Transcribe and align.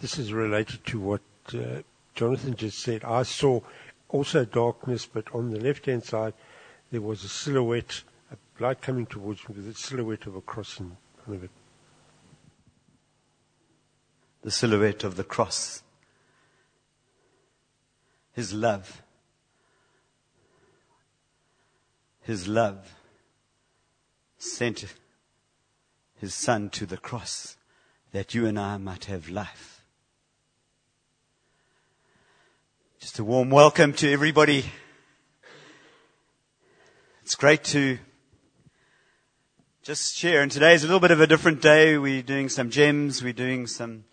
this 0.00 0.18
is 0.18 0.32
related 0.32 0.84
to 0.86 1.00
what 1.00 1.22
uh, 1.54 1.82
Jonathan 2.14 2.54
just 2.54 2.78
said. 2.80 3.04
I 3.04 3.22
saw 3.22 3.60
also 4.08 4.44
darkness, 4.44 5.06
but 5.06 5.24
on 5.34 5.50
the 5.50 5.60
left-hand 5.60 6.04
side, 6.04 6.34
there 6.90 7.00
was 7.00 7.24
a 7.24 7.28
silhouette, 7.28 8.02
a 8.30 8.62
light 8.62 8.80
coming 8.80 9.06
towards 9.06 9.48
me 9.48 9.56
with 9.56 9.68
a 9.68 9.74
silhouette 9.74 10.26
of 10.26 10.36
a 10.36 10.40
cross 10.40 10.78
in 10.80 10.96
front 11.24 11.38
of 11.38 11.44
it. 11.44 11.50
The 14.42 14.50
silhouette 14.50 15.02
of 15.04 15.16
the 15.16 15.24
cross. 15.24 15.82
His 18.32 18.52
love. 18.52 19.02
His 22.22 22.46
love 22.46 22.94
sent 24.38 24.84
his 26.20 26.34
son 26.34 26.70
to 26.70 26.86
the 26.86 26.96
cross 26.96 27.56
that 28.12 28.34
you 28.34 28.46
and 28.46 28.58
I 28.58 28.76
might 28.76 29.06
have 29.06 29.28
life. 29.28 29.75
Just 33.06 33.20
a 33.20 33.24
warm 33.24 33.50
welcome 33.50 33.92
to 33.92 34.12
everybody. 34.12 34.64
It's 37.22 37.36
great 37.36 37.62
to 37.66 37.98
just 39.84 40.16
share. 40.16 40.42
And 40.42 40.50
today 40.50 40.74
is 40.74 40.82
a 40.82 40.88
little 40.88 40.98
bit 40.98 41.12
of 41.12 41.20
a 41.20 41.26
different 41.28 41.62
day. 41.62 41.98
We're 41.98 42.22
doing 42.22 42.48
some 42.48 42.68
gems. 42.68 43.22
We're 43.22 43.32
doing 43.32 43.68
some 43.68 44.06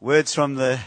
words 0.00 0.34
from 0.34 0.56
the 0.56 0.80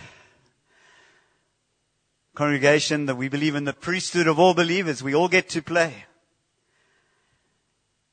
congregation 2.36 3.06
that 3.06 3.16
we 3.16 3.30
believe 3.30 3.56
in 3.56 3.64
the 3.64 3.72
priesthood 3.72 4.28
of 4.28 4.38
all 4.38 4.54
believers. 4.54 5.02
We 5.02 5.16
all 5.16 5.30
get 5.30 5.48
to 5.52 5.62
play. 5.62 5.94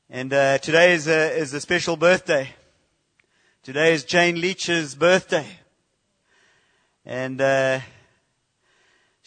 And 0.08 0.32
uh, 0.32 0.58
today 0.58 0.92
is 0.92 1.08
a, 1.08 1.36
is 1.36 1.52
a 1.52 1.60
special 1.60 1.96
birthday. 1.96 2.50
Today 3.64 3.92
is 3.92 4.04
Jane 4.04 4.40
Leach's 4.40 4.94
birthday. 4.94 5.48
And 7.04 7.40
uh, 7.40 7.80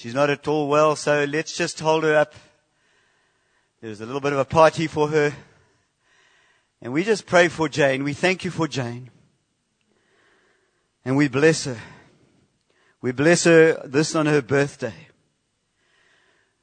she's 0.03 0.13
not 0.13 0.29
at 0.29 0.45
all 0.49 0.67
well, 0.67 0.97
so 0.97 1.23
let's 1.23 1.55
just 1.55 1.79
hold 1.79 2.03
her 2.03 2.13
up. 2.13 2.35
There's 3.79 4.01
a 4.01 4.05
little 4.05 4.19
bit 4.19 4.33
of 4.33 4.39
a 4.39 4.43
party 4.43 4.85
for 4.85 5.07
her. 5.07 5.33
And 6.81 6.91
we 6.91 7.05
just 7.05 7.25
pray 7.25 7.47
for 7.47 7.69
Jane. 7.69 8.03
We 8.03 8.11
thank 8.11 8.43
you 8.43 8.51
for 8.51 8.67
Jane. 8.67 9.11
And 11.05 11.15
we 11.15 11.29
bless 11.29 11.63
her. 11.63 11.77
We 13.01 13.13
bless 13.13 13.45
her 13.45 13.81
this 13.85 14.13
on 14.13 14.25
her 14.25 14.41
birthday. 14.41 15.07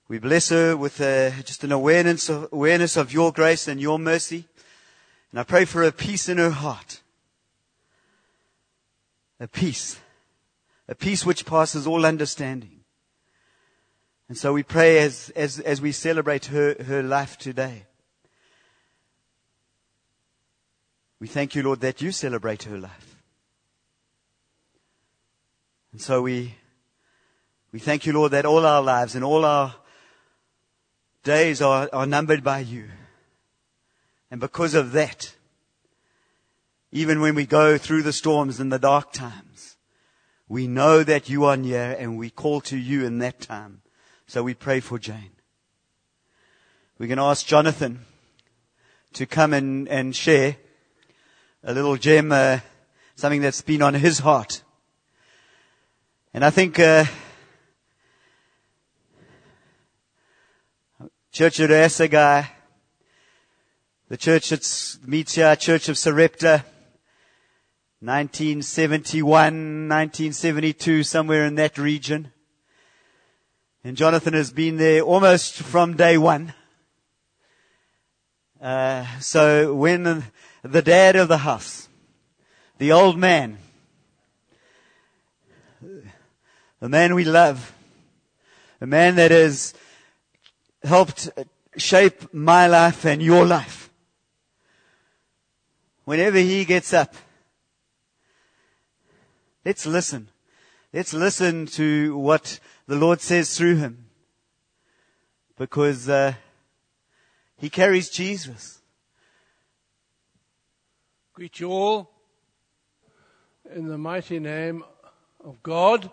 We 0.07 0.19
bless 0.19 0.51
her 0.51 0.77
with 0.77 1.01
uh, 1.01 1.31
just 1.41 1.65
an 1.65 1.73
awareness 1.73 2.29
of, 2.29 2.53
awareness 2.53 2.99
of 2.99 3.11
your 3.11 3.33
grace 3.33 3.69
and 3.69 3.81
your 3.81 3.99
mercy. 3.99 4.45
And 5.31 5.41
I 5.41 5.45
pray 5.45 5.65
for 5.65 5.83
a 5.83 5.93
peace 5.93 6.29
in 6.29 6.37
her 6.37 6.51
heart. 6.51 7.01
A 9.39 9.49
peace. 9.49 9.99
A 10.89 10.95
peace 10.95 11.25
which 11.25 11.47
passes 11.47 11.87
all 11.87 12.05
understanding. 12.05 12.80
And 14.31 14.39
so 14.39 14.53
we 14.53 14.63
pray 14.63 15.01
as, 15.01 15.31
as, 15.35 15.59
as 15.59 15.81
we 15.81 15.91
celebrate 15.91 16.45
her, 16.47 16.77
her 16.85 17.03
life 17.03 17.37
today. 17.37 17.87
We 21.19 21.27
thank 21.27 21.57
you, 21.57 21.65
Lord, 21.65 21.81
that 21.81 22.01
you 22.01 22.13
celebrate 22.13 22.63
her 22.63 22.79
life. 22.79 23.17
And 25.91 26.01
so 26.01 26.23
we, 26.23 26.55
we 27.73 27.81
thank 27.81 28.07
you, 28.07 28.13
Lord, 28.13 28.31
that 28.31 28.47
all 28.47 28.65
our 28.65 28.81
lives 28.81 29.17
and 29.17 29.25
all 29.25 29.45
our 29.45 29.75
days 31.25 31.61
are, 31.61 31.89
are 31.93 32.07
numbered 32.07 32.45
by 32.45 32.61
you. 32.61 32.85
And 34.31 34.41
because 34.41 34.75
of 34.75 34.93
that, 34.93 35.35
even 36.93 37.21
when 37.21 37.35
we 37.35 37.47
go 37.47 37.79
through 37.79 38.05
the 38.05 38.13
storms 38.13 38.61
and 38.61 38.71
the 38.71 38.79
dark 38.79 39.13
times, 39.13 39.77
we 40.49 40.69
know 40.69 41.03
that 41.03 41.29
you 41.29 41.47
are 41.47 41.57
near 41.57 41.97
and 41.99 42.17
we 42.17 42.31
call 42.31 42.61
to 42.61 42.79
you 42.79 43.05
in 43.05 43.19
that 43.19 43.41
time. 43.41 43.83
So 44.31 44.45
we 44.45 44.55
pray 44.55 44.79
for 44.79 44.97
Jane. 44.97 45.33
We're 47.01 47.09
going 47.09 47.19
to 47.19 47.25
ask 47.25 47.45
Jonathan 47.45 48.07
to 49.15 49.27
come 49.27 49.53
and, 49.53 49.89
and 49.89 50.15
share 50.15 50.55
a 51.65 51.75
little 51.75 51.97
gem, 51.97 52.31
uh, 52.31 52.61
something 53.17 53.41
that's 53.41 53.63
been 53.63 53.83
on 53.83 53.95
his 53.95 54.21
heart. 54.21 54.63
And 56.33 56.45
I 56.45 56.51
think, 56.51 56.79
uh, 56.79 57.07
Church 61.33 61.59
of 61.59 61.71
Resagai, 61.71 62.47
the 64.09 64.17
church 64.17 64.51
that 64.51 64.99
meets 65.09 65.35
here, 65.35 65.57
Church 65.57 65.89
of 65.89 65.99
Sarepta, 65.99 66.65
1971, 67.99 69.89
1972, 69.89 71.03
somewhere 71.03 71.47
in 71.47 71.57
that 71.57 71.77
region. 71.79 72.31
And 73.83 73.97
Jonathan 73.97 74.35
has 74.35 74.53
been 74.53 74.77
there 74.77 75.01
almost 75.01 75.55
from 75.55 75.97
day 75.97 76.19
one. 76.19 76.53
Uh, 78.61 79.07
so 79.21 79.75
when 79.75 80.25
the 80.63 80.83
dad 80.83 81.17
of 81.17 81.29
the 81.29 81.39
house, 81.39 81.89
the 82.77 82.93
old 82.93 83.17
man, 83.17 83.57
the 85.81 86.89
man 86.91 87.15
we 87.15 87.25
love, 87.25 87.73
the 88.81 88.87
man 88.87 89.15
that 89.15 89.31
has 89.31 89.73
helped 90.83 91.31
shape 91.79 92.35
my 92.35 92.67
life 92.67 93.07
and 93.07 93.23
your 93.23 93.47
life. 93.47 93.89
Whenever 96.05 96.37
he 96.37 96.67
gets 96.67 96.93
up, 96.93 97.15
let's 99.65 99.87
listen. 99.87 100.29
Let's 100.93 101.15
listen 101.15 101.65
to 101.67 102.19
what 102.19 102.59
the 102.91 102.97
Lord 102.97 103.21
says 103.21 103.57
through 103.57 103.77
him. 103.77 104.07
Because 105.57 106.09
uh, 106.09 106.35
he 107.57 107.71
carries 107.71 108.11
Jesus. 108.11 108.81
Greet 111.33 111.61
you 111.61 111.71
all 111.71 112.11
in 113.73 113.87
the 113.87 113.97
mighty 113.97 114.41
name 114.41 114.83
of 115.45 115.63
God, 115.63 116.11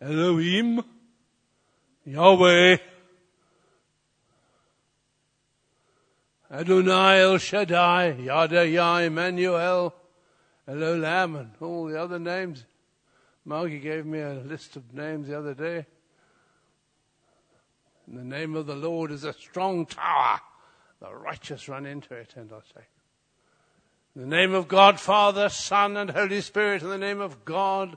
Elohim, 0.00 0.82
Yahweh, 2.06 2.78
Adonai 6.50 7.20
El 7.20 7.36
Shaddai, 7.36 8.12
Yada 8.12 8.66
Yah 8.66 8.96
Emmanuel, 8.96 9.94
El 10.66 10.76
Olam, 10.76 11.38
and 11.38 11.50
all 11.60 11.84
the 11.84 12.00
other 12.00 12.18
names. 12.18 12.64
Margie 13.44 13.78
gave 13.78 14.06
me 14.06 14.20
a 14.20 14.32
list 14.32 14.74
of 14.76 14.94
names 14.94 15.28
the 15.28 15.36
other 15.38 15.52
day. 15.52 15.84
And 18.08 18.18
the 18.18 18.24
name 18.24 18.56
of 18.56 18.66
the 18.66 18.74
Lord 18.74 19.10
is 19.10 19.24
a 19.24 19.32
strong 19.32 19.86
tower. 19.86 20.40
The 21.00 21.14
righteous 21.14 21.68
run 21.68 21.86
into 21.86 22.14
it, 22.14 22.34
and 22.36 22.50
I 22.52 22.60
say. 22.74 22.86
In 24.16 24.22
the 24.22 24.36
name 24.36 24.54
of 24.54 24.66
God, 24.66 24.98
Father, 24.98 25.48
Son, 25.48 25.96
and 25.96 26.10
Holy 26.10 26.40
Spirit, 26.40 26.82
in 26.82 26.88
the 26.88 26.98
name 26.98 27.20
of 27.20 27.44
God, 27.44 27.96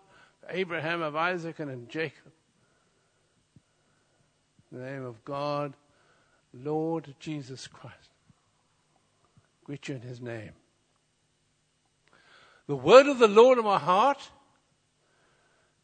Abraham, 0.49 1.01
of 1.01 1.15
Isaac, 1.15 1.59
and 1.59 1.71
of 1.71 1.87
Jacob. 1.87 2.31
In 4.71 4.79
the 4.79 4.85
name 4.85 5.05
of 5.05 5.23
God, 5.23 5.73
Lord 6.53 7.15
Jesus 7.19 7.67
Christ 7.67 8.11
greet 9.71 9.87
you 9.87 9.95
in 9.95 10.01
his 10.01 10.19
name. 10.19 10.51
The 12.67 12.75
word 12.75 13.07
of 13.07 13.19
the 13.19 13.27
Lord 13.29 13.57
in 13.57 13.63
my 13.63 13.79
heart 13.79 14.31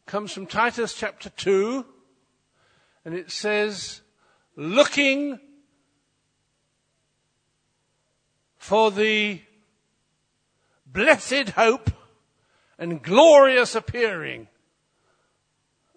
comes 0.04 0.30
from 0.30 0.46
Titus 0.46 0.92
chapter 0.92 1.30
2, 1.30 1.86
and 3.06 3.14
it 3.14 3.30
says, 3.30 4.02
looking 4.58 5.38
for 8.56 8.90
the 8.90 9.40
blessed 10.84 11.50
hope 11.50 11.92
and 12.76 13.00
glorious 13.00 13.76
appearing 13.76 14.48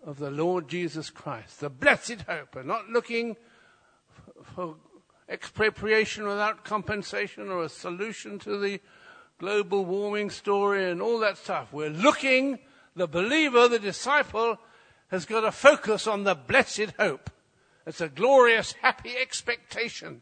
of 0.06 0.20
the 0.20 0.30
Lord 0.30 0.68
Jesus 0.68 1.10
Christ. 1.10 1.60
The 1.60 1.72
blessed 1.72 2.22
hope, 2.30 2.56
and 2.56 2.68
not 2.68 2.88
looking 2.88 3.36
for 4.56 4.76
expropriation 5.28 6.28
without 6.28 6.64
compensation 6.64 7.50
or 7.50 7.64
a 7.64 7.70
solution 7.70 8.38
to 8.40 8.60
the 8.60 8.80
global 9.40 9.86
warming 9.86 10.30
story 10.30 10.90
and 10.90 11.02
all 11.02 11.18
that 11.20 11.38
stuff. 11.38 11.74
We're 11.74 11.90
looking, 11.90 12.60
the 12.96 13.08
believer, 13.08 13.68
the 13.68 13.80
disciple, 13.80 14.60
has 15.08 15.26
got 15.26 15.42
to 15.42 15.52
focus 15.52 16.06
on 16.06 16.26
the 16.26 16.36
blessed 16.36 16.94
hope. 17.00 17.32
It's 17.86 18.02
a 18.02 18.10
glorious, 18.10 18.74
happy 18.74 19.16
expectation 19.18 20.22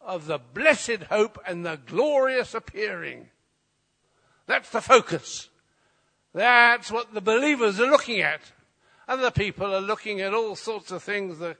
of 0.00 0.26
the 0.26 0.38
blessed 0.38 1.04
hope 1.08 1.38
and 1.46 1.64
the 1.64 1.78
glorious 1.86 2.54
appearing. 2.54 3.28
That's 4.46 4.70
the 4.70 4.80
focus. 4.80 5.48
That's 6.32 6.90
what 6.90 7.14
the 7.14 7.20
believers 7.20 7.80
are 7.80 7.90
looking 7.90 8.20
at. 8.20 8.40
Other 9.08 9.30
people 9.30 9.74
are 9.74 9.80
looking 9.80 10.20
at 10.20 10.34
all 10.34 10.56
sorts 10.56 10.90
of 10.90 11.02
things, 11.02 11.38
the 11.38 11.56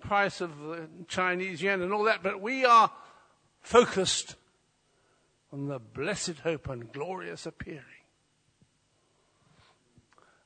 price 0.00 0.40
of 0.40 0.58
the 0.58 0.88
Chinese 1.08 1.62
yen 1.62 1.82
and 1.82 1.92
all 1.92 2.04
that, 2.04 2.22
but 2.22 2.40
we 2.40 2.64
are 2.64 2.90
focused 3.60 4.36
on 5.52 5.66
the 5.66 5.78
blessed 5.78 6.38
hope 6.42 6.68
and 6.68 6.92
glorious 6.92 7.46
appearing. 7.46 7.84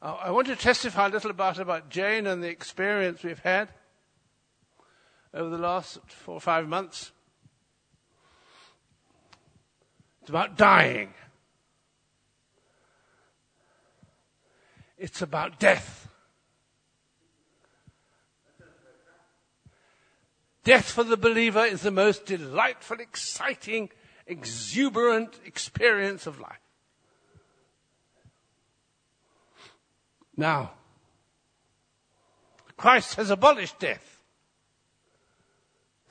I 0.02 0.30
want 0.32 0.48
to 0.48 0.56
testify 0.56 1.06
a 1.06 1.08
little 1.08 1.30
about, 1.30 1.58
about 1.58 1.88
Jane 1.88 2.26
and 2.26 2.42
the 2.42 2.48
experience 2.48 3.22
we've 3.22 3.38
had 3.38 3.70
over 5.34 5.50
the 5.50 5.58
last 5.58 5.98
four 6.06 6.36
or 6.36 6.40
five 6.40 6.68
months. 6.68 7.10
It's 10.20 10.30
about 10.30 10.56
dying. 10.56 11.12
It's 14.96 15.20
about 15.20 15.58
death. 15.58 16.08
Death 20.62 20.90
for 20.90 21.04
the 21.04 21.18
believer 21.18 21.64
is 21.64 21.82
the 21.82 21.90
most 21.90 22.24
delightful, 22.24 22.98
exciting, 23.00 23.90
exuberant 24.26 25.38
experience 25.44 26.26
of 26.26 26.40
life. 26.40 26.56
Now, 30.36 30.72
Christ 32.78 33.16
has 33.16 33.28
abolished 33.28 33.78
death. 33.78 34.13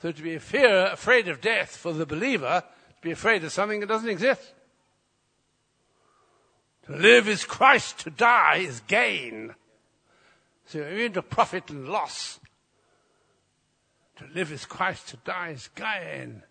So 0.04 0.12
to 0.12 0.22
be 0.22 0.36
fear, 0.36 0.88
afraid 0.92 1.28
of 1.28 1.40
death 1.40 1.78
for 1.78 1.94
the 1.94 2.04
believer, 2.04 2.62
to 2.62 3.00
be 3.00 3.12
afraid 3.12 3.42
of 3.42 3.52
something 3.52 3.80
that 3.80 3.86
doesn't 3.86 4.10
exist. 4.10 4.52
To 6.84 6.92
live 6.94 7.26
is 7.26 7.46
Christ, 7.46 8.00
to 8.00 8.10
die 8.10 8.56
is 8.56 8.80
gain. 8.80 9.54
So 10.66 10.76
you're 10.76 11.06
into 11.06 11.22
profit 11.22 11.70
and 11.70 11.88
loss. 11.88 12.38
To 14.16 14.26
live 14.34 14.52
is 14.52 14.66
Christ, 14.66 15.08
to 15.08 15.16
die 15.24 15.52
is 15.52 15.70
gain. 15.74 16.42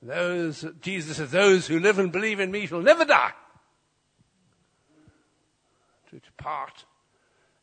Those, 0.00 0.64
Jesus 0.80 1.16
says, 1.16 1.32
those 1.32 1.66
who 1.66 1.80
live 1.80 1.98
and 1.98 2.12
believe 2.12 2.38
in 2.38 2.52
me 2.52 2.66
shall 2.68 2.82
never 2.82 3.04
die. 3.04 3.32
To 6.10 6.20
depart 6.20 6.84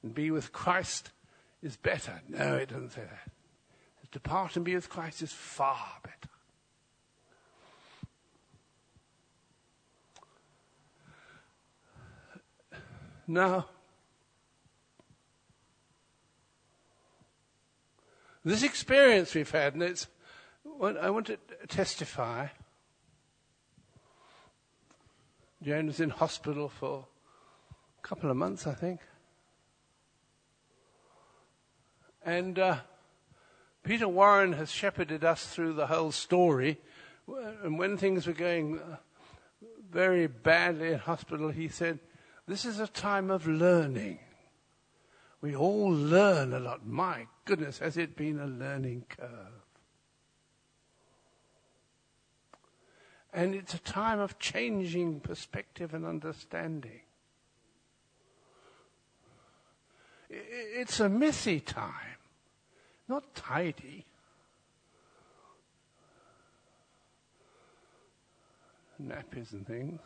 and 0.03 0.13
be 0.13 0.31
with 0.31 0.51
Christ 0.51 1.11
is 1.63 1.77
better. 1.77 2.21
No, 2.27 2.55
it 2.55 2.67
doesn't 2.67 2.91
say 2.91 3.03
that. 3.03 3.30
Depart 4.11 4.55
and 4.57 4.65
be 4.65 4.75
with 4.75 4.89
Christ 4.89 5.21
is 5.21 5.31
far 5.31 5.99
better. 6.03 6.15
Now, 13.27 13.67
this 18.43 18.63
experience 18.63 19.33
we've 19.33 19.49
had, 19.49 19.75
and 19.75 19.83
it's, 19.83 20.07
I 20.81 21.09
want 21.09 21.27
to 21.27 21.37
testify. 21.69 22.47
Jane 25.63 25.87
was 25.87 26.01
in 26.01 26.09
hospital 26.09 26.67
for 26.67 27.05
a 28.03 28.07
couple 28.07 28.29
of 28.29 28.35
months, 28.35 28.67
I 28.67 28.73
think. 28.73 28.99
And 32.25 32.59
uh, 32.59 32.79
Peter 33.83 34.07
Warren 34.07 34.53
has 34.53 34.71
shepherded 34.71 35.23
us 35.23 35.45
through 35.47 35.73
the 35.73 35.87
whole 35.87 36.11
story. 36.11 36.79
And 37.63 37.79
when 37.79 37.97
things 37.97 38.27
were 38.27 38.33
going 38.33 38.79
uh, 38.79 38.97
very 39.89 40.27
badly 40.27 40.93
in 40.93 40.99
hospital, 40.99 41.49
he 41.49 41.67
said, 41.67 41.99
This 42.47 42.65
is 42.65 42.79
a 42.79 42.87
time 42.87 43.31
of 43.31 43.47
learning. 43.47 44.19
We 45.41 45.55
all 45.55 45.89
learn 45.89 46.53
a 46.53 46.59
lot. 46.59 46.85
My 46.85 47.25
goodness, 47.45 47.79
has 47.79 47.97
it 47.97 48.15
been 48.15 48.39
a 48.39 48.45
learning 48.45 49.05
curve? 49.09 49.61
And 53.33 53.55
it's 53.55 53.73
a 53.73 53.79
time 53.79 54.19
of 54.19 54.37
changing 54.37 55.21
perspective 55.21 55.93
and 55.93 56.05
understanding. 56.05 57.01
It's 60.29 60.99
a 60.99 61.09
messy 61.09 61.59
time, 61.59 62.10
not 63.11 63.35
tidy. 63.35 64.05
Nappies 69.05 69.51
and 69.51 69.67
things. 69.67 69.99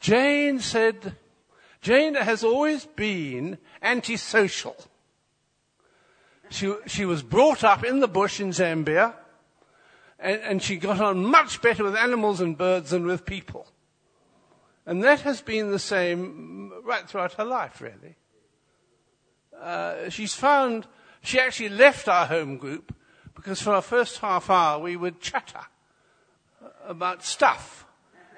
Jane 0.00 0.58
said, 0.58 1.14
Jane 1.80 2.14
has 2.14 2.42
always 2.42 2.86
been 2.86 3.58
antisocial. 3.80 4.76
She, 6.48 6.74
she 6.86 7.04
was 7.04 7.22
brought 7.22 7.62
up 7.62 7.84
in 7.84 8.00
the 8.00 8.08
bush 8.08 8.40
in 8.40 8.50
Zambia, 8.50 9.14
and, 10.18 10.40
and 10.40 10.62
she 10.62 10.76
got 10.76 11.00
on 11.00 11.24
much 11.24 11.62
better 11.62 11.84
with 11.84 11.94
animals 11.94 12.40
and 12.40 12.58
birds 12.58 12.90
than 12.90 13.06
with 13.06 13.24
people. 13.24 13.66
And 14.90 15.04
that 15.04 15.20
has 15.20 15.40
been 15.40 15.70
the 15.70 15.78
same 15.78 16.72
right 16.82 17.08
throughout 17.08 17.34
her 17.34 17.44
life, 17.44 17.80
really. 17.80 18.16
Uh, 19.56 20.08
she's 20.08 20.34
found, 20.34 20.88
she 21.22 21.38
actually 21.38 21.68
left 21.68 22.08
our 22.08 22.26
home 22.26 22.56
group 22.56 22.92
because 23.36 23.62
for 23.62 23.72
our 23.72 23.82
first 23.82 24.18
half 24.18 24.50
hour 24.50 24.80
we 24.80 24.96
would 24.96 25.20
chatter 25.20 25.60
about 26.84 27.22
stuff. 27.22 27.86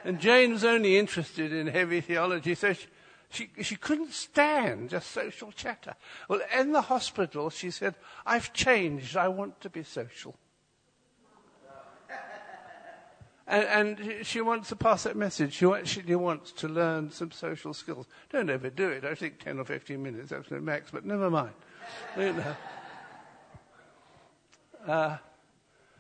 And 0.05 0.21
Jane 0.21 0.53
was 0.53 0.63
only 0.63 0.99
interested 0.99 1.55
in 1.55 1.69
heavy 1.69 2.03
theology, 2.03 2.55
so 2.55 2.75
she, 2.75 2.87
she, 3.31 3.51
she 3.63 3.77
couldn't 3.77 4.13
stand 4.13 4.91
just 4.91 5.11
social 5.11 5.53
chatter. 5.53 5.95
Well, 6.29 6.43
in 6.55 6.73
the 6.73 6.83
hospital, 6.83 7.49
she 7.49 7.71
said, 7.71 7.95
I've 8.27 8.53
changed. 8.53 9.17
I 9.17 9.29
want 9.29 9.59
to 9.63 9.71
be 9.71 9.85
social. 9.85 10.37
And, 13.47 13.99
and, 13.99 14.27
she 14.27 14.41
wants 14.41 14.69
to 14.69 14.77
pass 14.77 15.03
that 15.03 15.17
message. 15.17 15.55
She 15.55 15.67
actually 15.67 16.15
wants 16.15 16.53
to 16.53 16.69
learn 16.69 17.11
some 17.11 17.33
social 17.33 17.75
skills. 17.75 18.07
Don't 18.31 18.49
overdo 18.49 18.89
it. 18.91 19.05
I 19.05 19.15
think 19.15 19.41
10 19.41 19.59
or 19.59 19.65
15 19.65 20.01
minutes, 20.01 20.31
absolute 20.31 20.63
max, 20.63 20.91
but 20.91 21.05
never 21.05 21.31
mind. 21.31 21.53
You 22.17 22.33
know. 22.33 22.57
uh, 24.87 25.17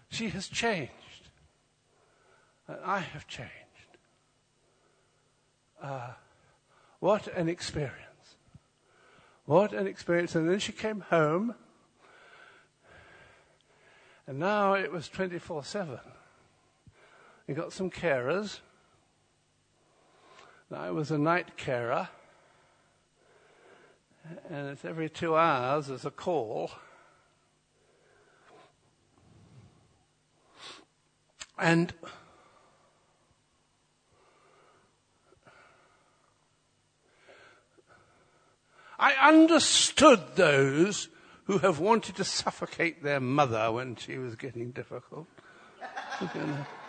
she 0.09 0.29
has 0.29 0.47
changed. 0.47 0.93
And 2.69 2.79
I 2.85 3.00
have 3.00 3.27
changed. 3.27 3.50
Uh, 5.83 6.12
what 7.00 7.27
an 7.37 7.49
experience. 7.49 8.37
What 9.44 9.73
an 9.73 9.89
experience. 9.89 10.37
And 10.37 10.49
then 10.49 10.61
she 10.61 10.73
came 10.73 11.00
home, 11.00 11.56
and 14.27 14.39
now 14.39 14.75
it 14.75 14.93
was 14.93 15.09
24 15.09 15.65
7. 15.65 15.99
We 17.53 17.57
got 17.57 17.75
some 17.75 17.91
carers. 17.91 18.61
I 20.75 20.91
was 20.91 21.11
a 21.11 21.19
night 21.19 21.59
carer, 21.59 22.09
and 24.49 24.71
it's 24.71 24.87
every 24.87 25.11
two 25.11 25.37
hours 25.37 25.89
there's 25.89 26.06
a 26.06 26.11
call. 26.11 26.71
And 31.59 31.93
I 38.99 39.13
understood 39.29 40.37
those 40.37 41.11
who 41.44 41.59
have 41.59 41.81
wanted 41.81 42.17
to 42.17 42.25
suffocate 42.25 43.03
their 43.03 43.21
mother 43.21 43.71
when 43.71 43.97
she 43.97 44.17
was 44.17 44.37
getting 44.37 44.71
difficult. 44.71 45.27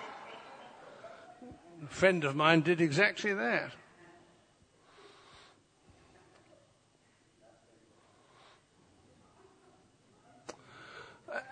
A 1.84 1.88
friend 1.88 2.24
of 2.24 2.36
mine 2.36 2.62
did 2.62 2.80
exactly 2.80 3.34
that. 3.34 3.72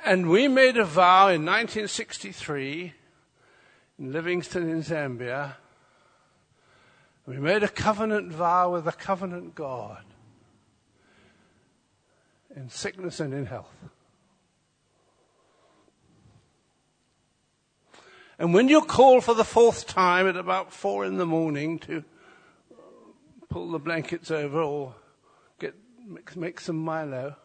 And 0.05 0.29
we 0.29 0.47
made 0.47 0.77
a 0.77 0.85
vow 0.85 1.27
in 1.27 1.45
1963 1.45 2.93
in 3.99 4.11
Livingstone 4.11 4.69
in 4.69 4.81
Zambia. 4.81 5.55
We 7.25 7.37
made 7.37 7.63
a 7.63 7.67
covenant 7.67 8.31
vow 8.31 8.71
with 8.71 8.87
a 8.87 8.91
covenant 8.91 9.55
God 9.55 10.03
in 12.55 12.69
sickness 12.69 13.19
and 13.19 13.33
in 13.33 13.45
health. 13.45 13.73
And 18.41 18.55
when 18.55 18.69
you 18.69 18.81
call 18.81 19.21
for 19.21 19.35
the 19.35 19.43
fourth 19.43 19.85
time 19.85 20.27
at 20.27 20.35
about 20.35 20.73
four 20.73 21.05
in 21.05 21.17
the 21.17 21.27
morning 21.27 21.77
to 21.81 22.03
pull 23.49 23.69
the 23.69 23.77
blankets 23.77 24.31
over 24.31 24.59
or 24.59 24.95
get 25.59 25.75
make, 26.07 26.35
make 26.35 26.59
some 26.59 26.77
Milo, 26.77 27.35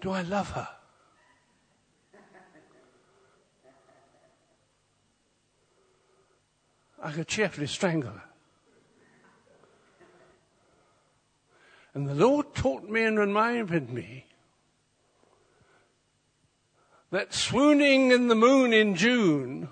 do 0.00 0.12
I 0.12 0.22
love 0.22 0.50
her? 0.50 0.68
I 7.02 7.10
could 7.10 7.26
cheerfully 7.26 7.66
strangle 7.66 8.12
her. 8.12 8.22
And 11.92 12.08
the 12.08 12.14
Lord 12.14 12.54
taught 12.54 12.88
me 12.88 13.02
and 13.02 13.18
reminded 13.18 13.90
me 13.90 14.25
that 17.10 17.32
swooning 17.32 18.10
in 18.10 18.28
the 18.28 18.34
moon 18.34 18.72
in 18.72 18.94
June 18.94 19.68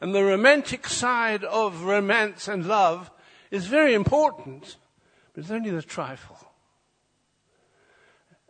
and 0.00 0.14
the 0.14 0.24
romantic 0.24 0.86
side 0.86 1.44
of 1.44 1.84
romance 1.84 2.48
and 2.48 2.66
love 2.66 3.10
is 3.50 3.66
very 3.66 3.94
important, 3.94 4.76
but 5.32 5.42
it's 5.42 5.50
only 5.50 5.70
the 5.70 5.82
trifle. 5.82 6.38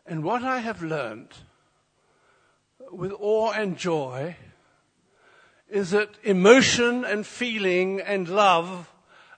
And 0.06 0.22
what 0.22 0.42
I 0.42 0.60
have 0.60 0.82
learned 0.82 1.32
with 2.90 3.12
awe 3.18 3.52
and 3.52 3.76
joy 3.76 4.36
is 5.68 5.90
that 5.90 6.10
emotion 6.22 7.04
and 7.04 7.26
feeling 7.26 8.00
and 8.00 8.28
love 8.28 8.92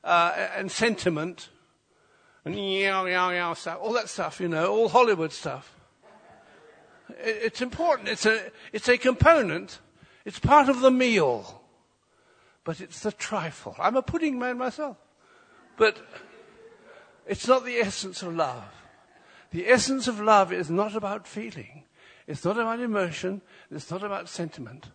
uh, 0.04 0.48
and 0.56 0.70
sentiment 0.70 1.48
and 2.44 2.54
yow, 2.54 3.06
yow, 3.06 3.30
yow 3.30 3.54
stuff, 3.54 3.78
all 3.80 3.92
that 3.94 4.08
stuff, 4.08 4.40
you 4.40 4.48
know, 4.48 4.72
all 4.72 4.88
Hollywood 4.88 5.32
stuff. 5.32 5.77
It's 7.18 7.62
important. 7.62 8.08
It's 8.08 8.26
a, 8.26 8.50
it's 8.72 8.88
a 8.88 8.98
component. 8.98 9.78
It's 10.24 10.38
part 10.38 10.68
of 10.68 10.80
the 10.80 10.90
meal. 10.90 11.62
But 12.64 12.80
it's 12.80 13.00
the 13.00 13.12
trifle. 13.12 13.74
I'm 13.78 13.96
a 13.96 14.02
pudding 14.02 14.38
man 14.38 14.58
myself. 14.58 14.96
But 15.76 15.98
it's 17.26 17.46
not 17.46 17.64
the 17.64 17.76
essence 17.76 18.22
of 18.22 18.34
love. 18.34 18.64
The 19.50 19.68
essence 19.68 20.08
of 20.08 20.20
love 20.20 20.52
is 20.52 20.70
not 20.70 20.94
about 20.94 21.26
feeling. 21.26 21.84
It's 22.26 22.44
not 22.44 22.58
about 22.58 22.80
emotion. 22.80 23.40
It's 23.70 23.90
not 23.90 24.02
about 24.02 24.28
sentiment. 24.28 24.90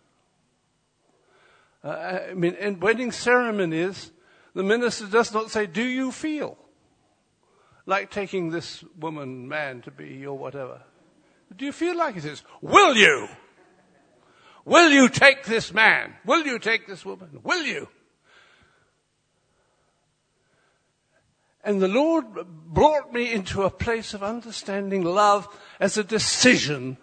Uh, 1.82 2.20
I 2.30 2.34
mean, 2.34 2.54
in 2.54 2.80
wedding 2.80 3.10
ceremonies, 3.10 4.12
the 4.54 4.62
minister 4.62 5.06
does 5.06 5.34
not 5.34 5.50
say, 5.50 5.66
Do 5.66 5.82
you 5.82 6.12
feel? 6.12 6.56
Like 7.86 8.10
taking 8.10 8.50
this 8.50 8.84
woman, 8.98 9.48
man 9.48 9.82
to 9.82 9.90
be, 9.90 10.24
or 10.24 10.38
whatever. 10.38 10.80
Do 11.56 11.64
you 11.64 11.72
feel 11.72 11.96
like 11.96 12.16
it 12.16 12.24
is? 12.24 12.42
Will 12.60 12.96
you? 12.96 13.28
Will 14.64 14.90
you 14.90 15.08
take 15.08 15.44
this 15.44 15.72
man? 15.72 16.14
Will 16.24 16.44
you 16.46 16.58
take 16.58 16.86
this 16.86 17.04
woman? 17.04 17.40
Will 17.42 17.64
you? 17.64 17.88
And 21.62 21.80
the 21.80 21.88
Lord 21.88 22.26
brought 22.66 23.12
me 23.12 23.32
into 23.32 23.62
a 23.62 23.70
place 23.70 24.12
of 24.12 24.22
understanding 24.22 25.02
love 25.02 25.48
as 25.80 25.96
a 25.96 26.04
decision 26.04 26.98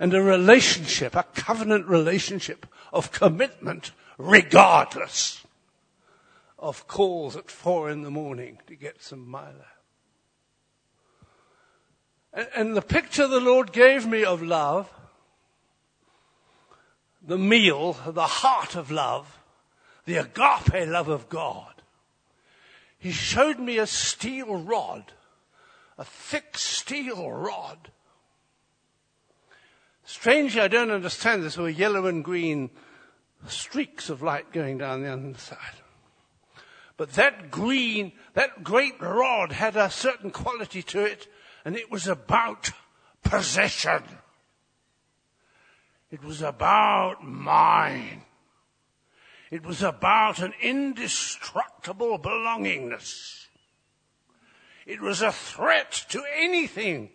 and 0.00 0.12
a 0.12 0.20
relationship, 0.20 1.14
a 1.14 1.22
covenant 1.22 1.86
relationship 1.86 2.66
of 2.92 3.12
commitment 3.12 3.92
regardless 4.18 5.44
of 6.58 6.88
calls 6.88 7.36
at 7.36 7.50
four 7.50 7.90
in 7.90 8.02
the 8.02 8.10
morning 8.10 8.58
to 8.66 8.74
get 8.74 9.02
some 9.02 9.28
Milo. 9.28 9.75
And, 12.54 12.76
the 12.76 12.82
picture 12.82 13.26
the 13.26 13.40
Lord 13.40 13.72
gave 13.72 14.06
me 14.06 14.24
of 14.24 14.42
love, 14.42 14.92
the 17.26 17.38
meal, 17.38 17.94
the 18.06 18.26
heart 18.26 18.76
of 18.76 18.90
love, 18.90 19.38
the 20.04 20.16
agape 20.16 20.86
love 20.88 21.08
of 21.08 21.28
God, 21.28 21.72
he 22.98 23.10
showed 23.10 23.58
me 23.58 23.78
a 23.78 23.86
steel 23.86 24.56
rod, 24.56 25.12
a 25.96 26.04
thick 26.04 26.58
steel 26.58 27.30
rod 27.30 27.90
Strangely, 30.06 30.60
I 30.60 30.68
don't 30.68 30.92
understand 30.92 31.42
this. 31.42 31.56
There 31.56 31.64
were 31.64 31.68
yellow 31.68 32.06
and 32.06 32.24
green 32.24 32.70
streaks 33.48 34.08
of 34.08 34.22
light 34.22 34.52
going 34.52 34.78
down 34.78 35.02
the 35.02 35.12
underside. 35.12 35.58
But 36.96 37.14
that 37.14 37.50
green, 37.50 38.12
that 38.34 38.62
great 38.62 39.00
rod 39.00 39.50
had 39.50 39.76
a 39.76 39.90
certain 39.90 40.30
quality 40.30 40.80
to 40.84 41.04
it, 41.04 41.26
and 41.66 41.76
it 41.76 41.90
was 41.90 42.06
about 42.06 42.70
possession. 43.24 44.04
It 46.12 46.22
was 46.22 46.40
about 46.40 47.24
mine. 47.24 48.22
It 49.50 49.66
was 49.66 49.82
about 49.82 50.38
an 50.38 50.54
indestructible 50.62 52.20
belongingness. 52.20 53.46
It 54.86 55.00
was 55.00 55.22
a 55.22 55.32
threat 55.32 56.04
to 56.10 56.22
anything 56.36 57.10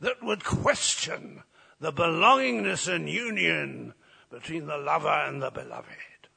that 0.00 0.22
would 0.22 0.44
question 0.44 1.42
the 1.80 1.92
belongingness 1.92 2.86
and 2.86 3.10
union 3.10 3.92
between 4.30 4.66
the 4.66 4.78
lover 4.78 5.08
and 5.08 5.42
the 5.42 5.50
beloved. 5.50 5.90
It 5.90 6.28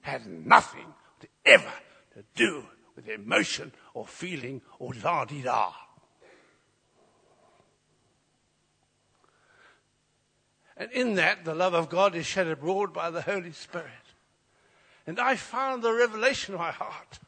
had 0.00 0.26
nothing 0.26 0.92
to 1.20 1.28
ever 1.46 1.72
to 2.14 2.24
do 2.34 2.64
with 2.96 3.08
emotion 3.08 3.72
or 3.94 4.04
feeling 4.04 4.62
or 4.80 4.92
la-di-da. 5.00 5.83
And 10.76 10.90
in 10.90 11.14
that, 11.14 11.44
the 11.44 11.54
love 11.54 11.74
of 11.74 11.88
God 11.88 12.14
is 12.14 12.26
shed 12.26 12.48
abroad 12.48 12.92
by 12.92 13.10
the 13.10 13.22
Holy 13.22 13.52
Spirit. 13.52 13.90
And 15.06 15.20
I 15.20 15.36
found 15.36 15.82
the 15.82 15.92
revelation 15.92 16.54
of 16.54 16.60
my 16.60 16.72
heart 16.72 17.20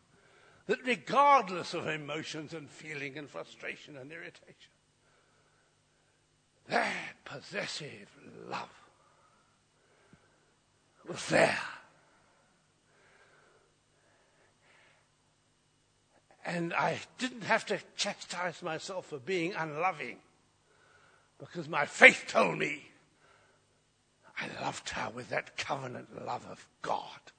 that 0.67 0.85
regardless 0.85 1.75
of 1.75 1.87
emotions 1.87 2.53
and 2.53 2.69
feeling 2.69 3.17
and 3.17 3.31
frustration 3.31 3.97
and 3.97 4.11
irritation, 4.11 4.73
that 6.69 7.25
possessive 7.25 8.09
love 8.49 8.69
was 11.09 11.29
there. 11.29 11.59
And 16.45 16.73
I 16.75 16.99
didn't 17.19 17.43
have 17.45 17.67
to 17.67 17.79
chastise 17.97 18.63
myself 18.63 19.07
for 19.07 19.19
being 19.19 19.55
unloving 19.55 20.19
because 21.39 21.69
my 21.69 21.87
faith 21.87 22.25
told 22.29 22.59
me 22.59 22.89
I 24.39 24.49
loved 24.63 24.91
her 24.91 25.11
with 25.11 25.31
that 25.31 25.57
covenant 25.57 26.27
love 26.27 26.47
of 26.51 26.67
God. 26.83 27.33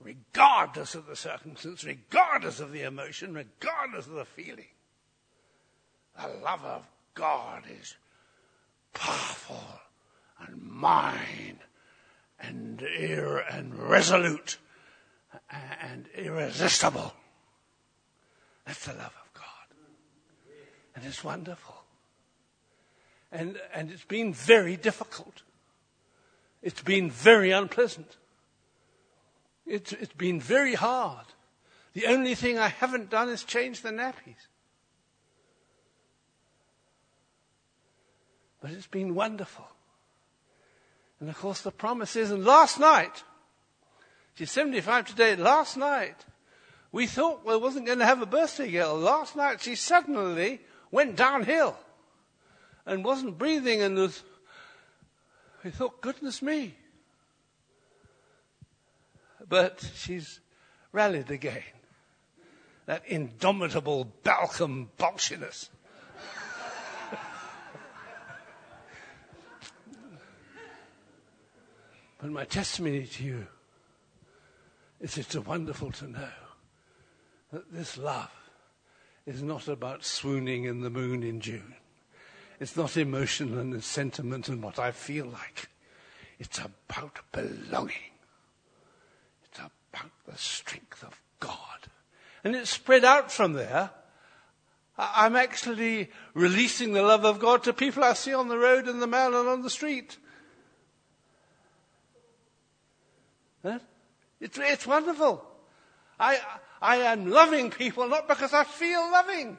Regardless 0.00 0.94
of 0.94 1.06
the 1.06 1.16
circumstance, 1.16 1.84
regardless 1.84 2.60
of 2.60 2.72
the 2.72 2.82
emotion, 2.82 3.34
regardless 3.34 4.06
of 4.06 4.14
the 4.14 4.24
feeling. 4.24 4.66
The 6.20 6.28
love 6.42 6.64
of 6.64 6.86
God 7.14 7.64
is 7.80 7.96
powerful 8.92 9.80
and 10.46 10.60
mine 10.62 11.58
and, 12.40 12.82
ir- 12.82 13.44
and 13.50 13.74
resolute 13.78 14.58
and 15.50 16.06
irresistible. 16.14 17.12
That's 18.66 18.84
the 18.84 18.92
love 18.92 19.14
of 19.24 19.34
God. 19.34 19.76
And 20.94 21.04
it's 21.04 21.24
wonderful. 21.24 21.76
And, 23.30 23.58
and 23.72 23.90
it's 23.90 24.04
been 24.04 24.34
very 24.34 24.76
difficult. 24.76 25.42
It's 26.62 26.82
been 26.82 27.10
very 27.10 27.50
unpleasant. 27.50 28.16
It's, 29.66 29.92
it's 29.92 30.12
been 30.12 30.40
very 30.40 30.74
hard. 30.74 31.26
The 31.94 32.06
only 32.06 32.34
thing 32.34 32.58
I 32.58 32.68
haven't 32.68 33.10
done 33.10 33.28
is 33.28 33.44
change 33.44 33.82
the 33.82 33.90
nappies. 33.90 34.46
But 38.60 38.70
it's 38.70 38.86
been 38.86 39.14
wonderful. 39.14 39.66
And 41.20 41.28
of 41.28 41.36
course, 41.36 41.60
the 41.60 41.72
promise 41.72 42.16
is, 42.16 42.30
and 42.30 42.44
last 42.44 42.78
night, 42.78 43.22
she's 44.34 44.50
75 44.50 45.06
today, 45.06 45.36
last 45.36 45.76
night, 45.76 46.24
we 46.92 47.06
thought 47.06 47.46
we 47.46 47.56
wasn't 47.56 47.86
going 47.86 47.98
to 47.98 48.04
have 48.04 48.22
a 48.22 48.26
birthday 48.26 48.70
girl. 48.70 48.96
Last 48.96 49.34
night, 49.34 49.60
she 49.60 49.74
suddenly 49.74 50.60
went 50.90 51.16
downhill 51.16 51.76
and 52.86 53.04
wasn't 53.04 53.38
breathing 53.38 53.80
and 53.82 53.96
was, 53.96 54.22
we 55.64 55.70
thought, 55.70 56.00
goodness 56.00 56.42
me. 56.42 56.74
But 59.48 59.88
she's 59.94 60.40
rallied 60.92 61.30
again. 61.30 61.62
That 62.86 63.06
indomitable 63.06 64.12
Balcom 64.24 64.90
bolshiness. 64.98 65.68
But 72.18 72.30
my 72.30 72.44
testimony 72.44 73.04
to 73.04 73.24
you 73.24 73.46
is 75.00 75.18
it's 75.18 75.34
wonderful 75.36 75.90
to 75.90 76.06
know 76.06 76.28
that 77.52 77.72
this 77.72 77.98
love 77.98 78.30
is 79.26 79.42
not 79.42 79.66
about 79.66 80.04
swooning 80.04 80.64
in 80.64 80.82
the 80.82 80.90
moon 80.90 81.24
in 81.24 81.40
June. 81.40 81.74
It's 82.60 82.76
not 82.76 82.96
emotion 82.96 83.58
and 83.58 83.82
sentiment 83.82 84.48
and 84.48 84.62
what 84.62 84.78
I 84.78 84.92
feel 84.92 85.26
like. 85.26 85.68
It's 86.38 86.58
about 86.58 87.18
belonging. 87.32 88.12
It's 89.44 89.58
about 89.58 90.10
the 90.26 90.36
strength 90.36 91.02
of 91.02 91.20
God. 91.40 91.58
And 92.44 92.54
it's 92.56 92.70
spread 92.70 93.04
out 93.04 93.30
from 93.30 93.52
there. 93.52 93.90
I'm 94.98 95.36
actually 95.36 96.10
releasing 96.34 96.92
the 96.92 97.02
love 97.02 97.24
of 97.24 97.38
God 97.38 97.64
to 97.64 97.72
people 97.72 98.04
I 98.04 98.12
see 98.12 98.34
on 98.34 98.48
the 98.48 98.58
road 98.58 98.88
and 98.88 99.00
the 99.00 99.06
man 99.06 99.34
and 99.34 99.48
on 99.48 99.62
the 99.62 99.70
street. 99.70 100.18
It's, 103.64 104.58
it's 104.58 104.86
wonderful. 104.86 105.44
I, 106.18 106.38
I 106.80 106.96
am 106.96 107.30
loving 107.30 107.70
people 107.70 108.08
not 108.08 108.28
because 108.28 108.52
I 108.52 108.64
feel 108.64 109.00
loving. 109.10 109.58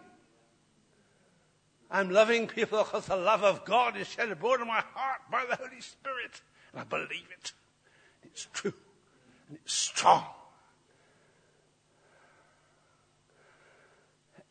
I'm 1.94 2.10
loving 2.10 2.48
people 2.48 2.80
because 2.80 3.06
the 3.06 3.16
love 3.16 3.44
of 3.44 3.66
God 3.66 3.96
is 3.96 4.08
shed 4.08 4.32
abroad 4.32 4.60
in 4.60 4.68
my 4.68 4.84
heart 4.96 5.22
by 5.32 5.46
the 5.48 5.56
Holy 5.56 5.80
Spirit. 5.80 6.42
And 6.72 6.82
I 6.82 6.84
believe 6.86 7.28
it. 7.40 7.54
It's 8.24 8.48
true. 8.52 8.74
And 9.48 9.60
it's 9.64 9.74
strong. 9.74 10.26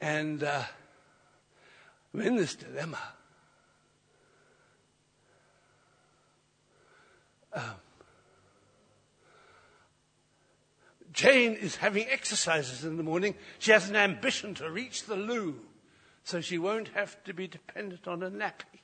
And 0.00 0.44
uh, 0.44 0.62
I'm 2.14 2.20
in 2.20 2.36
this 2.36 2.54
dilemma. 2.54 3.00
Um, 7.52 7.64
Jane 11.12 11.54
is 11.54 11.74
having 11.74 12.06
exercises 12.08 12.84
in 12.84 12.96
the 12.96 13.02
morning. 13.02 13.34
She 13.58 13.72
has 13.72 13.90
an 13.90 13.96
ambition 13.96 14.54
to 14.54 14.70
reach 14.70 15.06
the 15.06 15.16
loo 15.16 15.60
so 16.24 16.40
she 16.40 16.58
won't 16.58 16.88
have 16.88 17.22
to 17.24 17.34
be 17.34 17.46
dependent 17.46 18.06
on 18.06 18.22
a 18.22 18.30
nappy. 18.30 18.80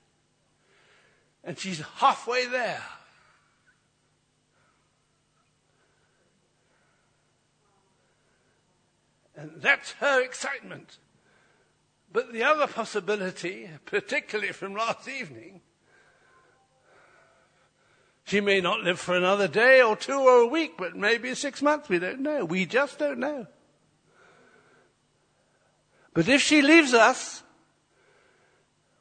And 1.44 1.58
she's 1.58 1.80
halfway 1.96 2.46
there. 2.46 2.82
And 9.36 9.52
that's 9.56 9.92
her 9.92 10.20
excitement. 10.20 10.98
But 12.12 12.32
the 12.32 12.42
other 12.42 12.66
possibility, 12.66 13.70
particularly 13.84 14.52
from 14.52 14.74
last 14.74 15.08
evening, 15.08 15.60
she 18.24 18.40
may 18.40 18.60
not 18.60 18.80
live 18.80 18.98
for 18.98 19.16
another 19.16 19.46
day 19.46 19.80
or 19.80 19.96
two 19.96 20.18
or 20.18 20.40
a 20.40 20.46
week, 20.46 20.72
but 20.76 20.96
maybe 20.96 21.34
six 21.34 21.62
months. 21.62 21.88
We 21.88 21.98
don't 21.98 22.20
know. 22.20 22.44
We 22.44 22.66
just 22.66 22.98
don't 22.98 23.18
know. 23.18 23.46
But 26.14 26.28
if 26.28 26.40
she 26.40 26.62
leaves 26.62 26.94
us, 26.94 27.42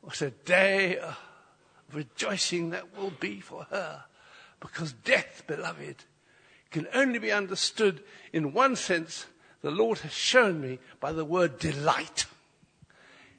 what 0.01 0.21
a 0.21 0.29
day 0.31 0.97
of 0.99 1.17
rejoicing 1.93 2.69
that 2.71 2.97
will 2.97 3.11
be 3.19 3.39
for 3.39 3.63
her. 3.65 4.03
Because 4.59 4.93
death, 4.93 5.43
beloved, 5.47 6.05
can 6.71 6.87
only 6.93 7.19
be 7.19 7.31
understood 7.31 8.03
in 8.33 8.53
one 8.53 8.75
sense 8.75 9.25
the 9.61 9.71
Lord 9.71 9.99
has 9.99 10.13
shown 10.13 10.61
me 10.61 10.79
by 10.99 11.11
the 11.11 11.25
word 11.25 11.59
delight. 11.59 12.25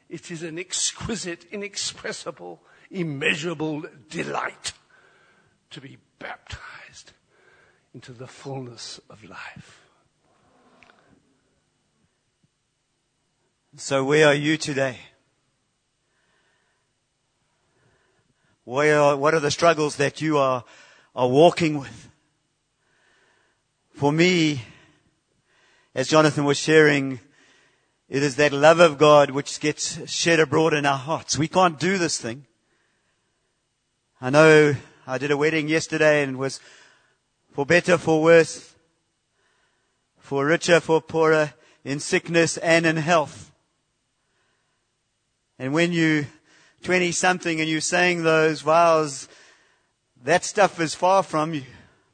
It 0.08 0.30
is 0.30 0.42
an 0.42 0.58
exquisite, 0.58 1.44
inexpressible, 1.50 2.62
immeasurable 2.90 3.84
delight 4.08 4.72
to 5.70 5.80
be 5.80 5.98
baptized 6.18 7.12
into 7.94 8.12
the 8.12 8.26
fullness 8.26 9.00
of 9.10 9.24
life. 9.24 9.87
So, 13.80 14.02
where 14.02 14.26
are 14.26 14.34
you 14.34 14.56
today? 14.56 14.98
Where 18.64 18.98
are, 18.98 19.16
what 19.16 19.34
are 19.34 19.40
the 19.40 19.52
struggles 19.52 19.94
that 19.98 20.20
you 20.20 20.36
are, 20.36 20.64
are 21.14 21.28
walking 21.28 21.78
with? 21.78 22.10
For 23.94 24.10
me, 24.10 24.62
as 25.94 26.08
Jonathan 26.08 26.44
was 26.44 26.58
sharing, 26.58 27.20
it 28.08 28.24
is 28.24 28.34
that 28.34 28.52
love 28.52 28.80
of 28.80 28.98
God 28.98 29.30
which 29.30 29.60
gets 29.60 30.10
shed 30.10 30.40
abroad 30.40 30.74
in 30.74 30.84
our 30.84 30.98
hearts. 30.98 31.38
We 31.38 31.46
can't 31.46 31.78
do 31.78 31.98
this 31.98 32.20
thing. 32.20 32.46
I 34.20 34.30
know 34.30 34.74
I 35.06 35.18
did 35.18 35.30
a 35.30 35.36
wedding 35.36 35.68
yesterday 35.68 36.24
and 36.24 36.34
it 36.34 36.38
was 36.38 36.58
for 37.52 37.64
better, 37.64 37.96
for 37.96 38.20
worse, 38.20 38.74
for 40.18 40.44
richer, 40.44 40.80
for 40.80 41.00
poorer, 41.00 41.54
in 41.84 42.00
sickness 42.00 42.56
and 42.56 42.84
in 42.84 42.96
health. 42.96 43.47
And 45.58 45.72
when 45.72 45.92
you 45.92 46.26
20 46.82 47.12
something 47.12 47.60
and 47.60 47.68
you're 47.68 47.80
saying 47.80 48.22
those 48.22 48.60
vows, 48.60 49.28
that 50.22 50.44
stuff 50.44 50.80
is 50.80 50.94
far 50.94 51.22
from 51.22 51.54
you. 51.54 51.64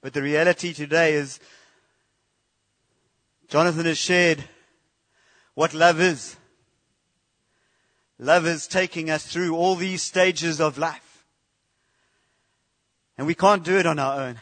But 0.01 0.13
the 0.13 0.23
reality 0.23 0.73
today 0.73 1.15
is 1.15 1.41
Jonathan 3.49 3.87
has 3.87 3.99
shared 3.99 4.45
what 5.55 5.75
love 5.75 6.01
is. 6.01 6.37
Love 8.19 8.47
is 8.47 8.67
taking 8.67 9.11
us 9.11 9.27
through 9.27 9.57
all 9.57 9.75
these 9.75 10.03
stages 10.03 10.61
of 10.61 10.79
life. 10.79 11.25
And 13.17 13.27
we 13.27 13.35
can't 13.35 13.65
do 13.65 13.77
it 13.77 13.87
on 13.87 13.99
our 13.99 14.21
own. 14.21 14.41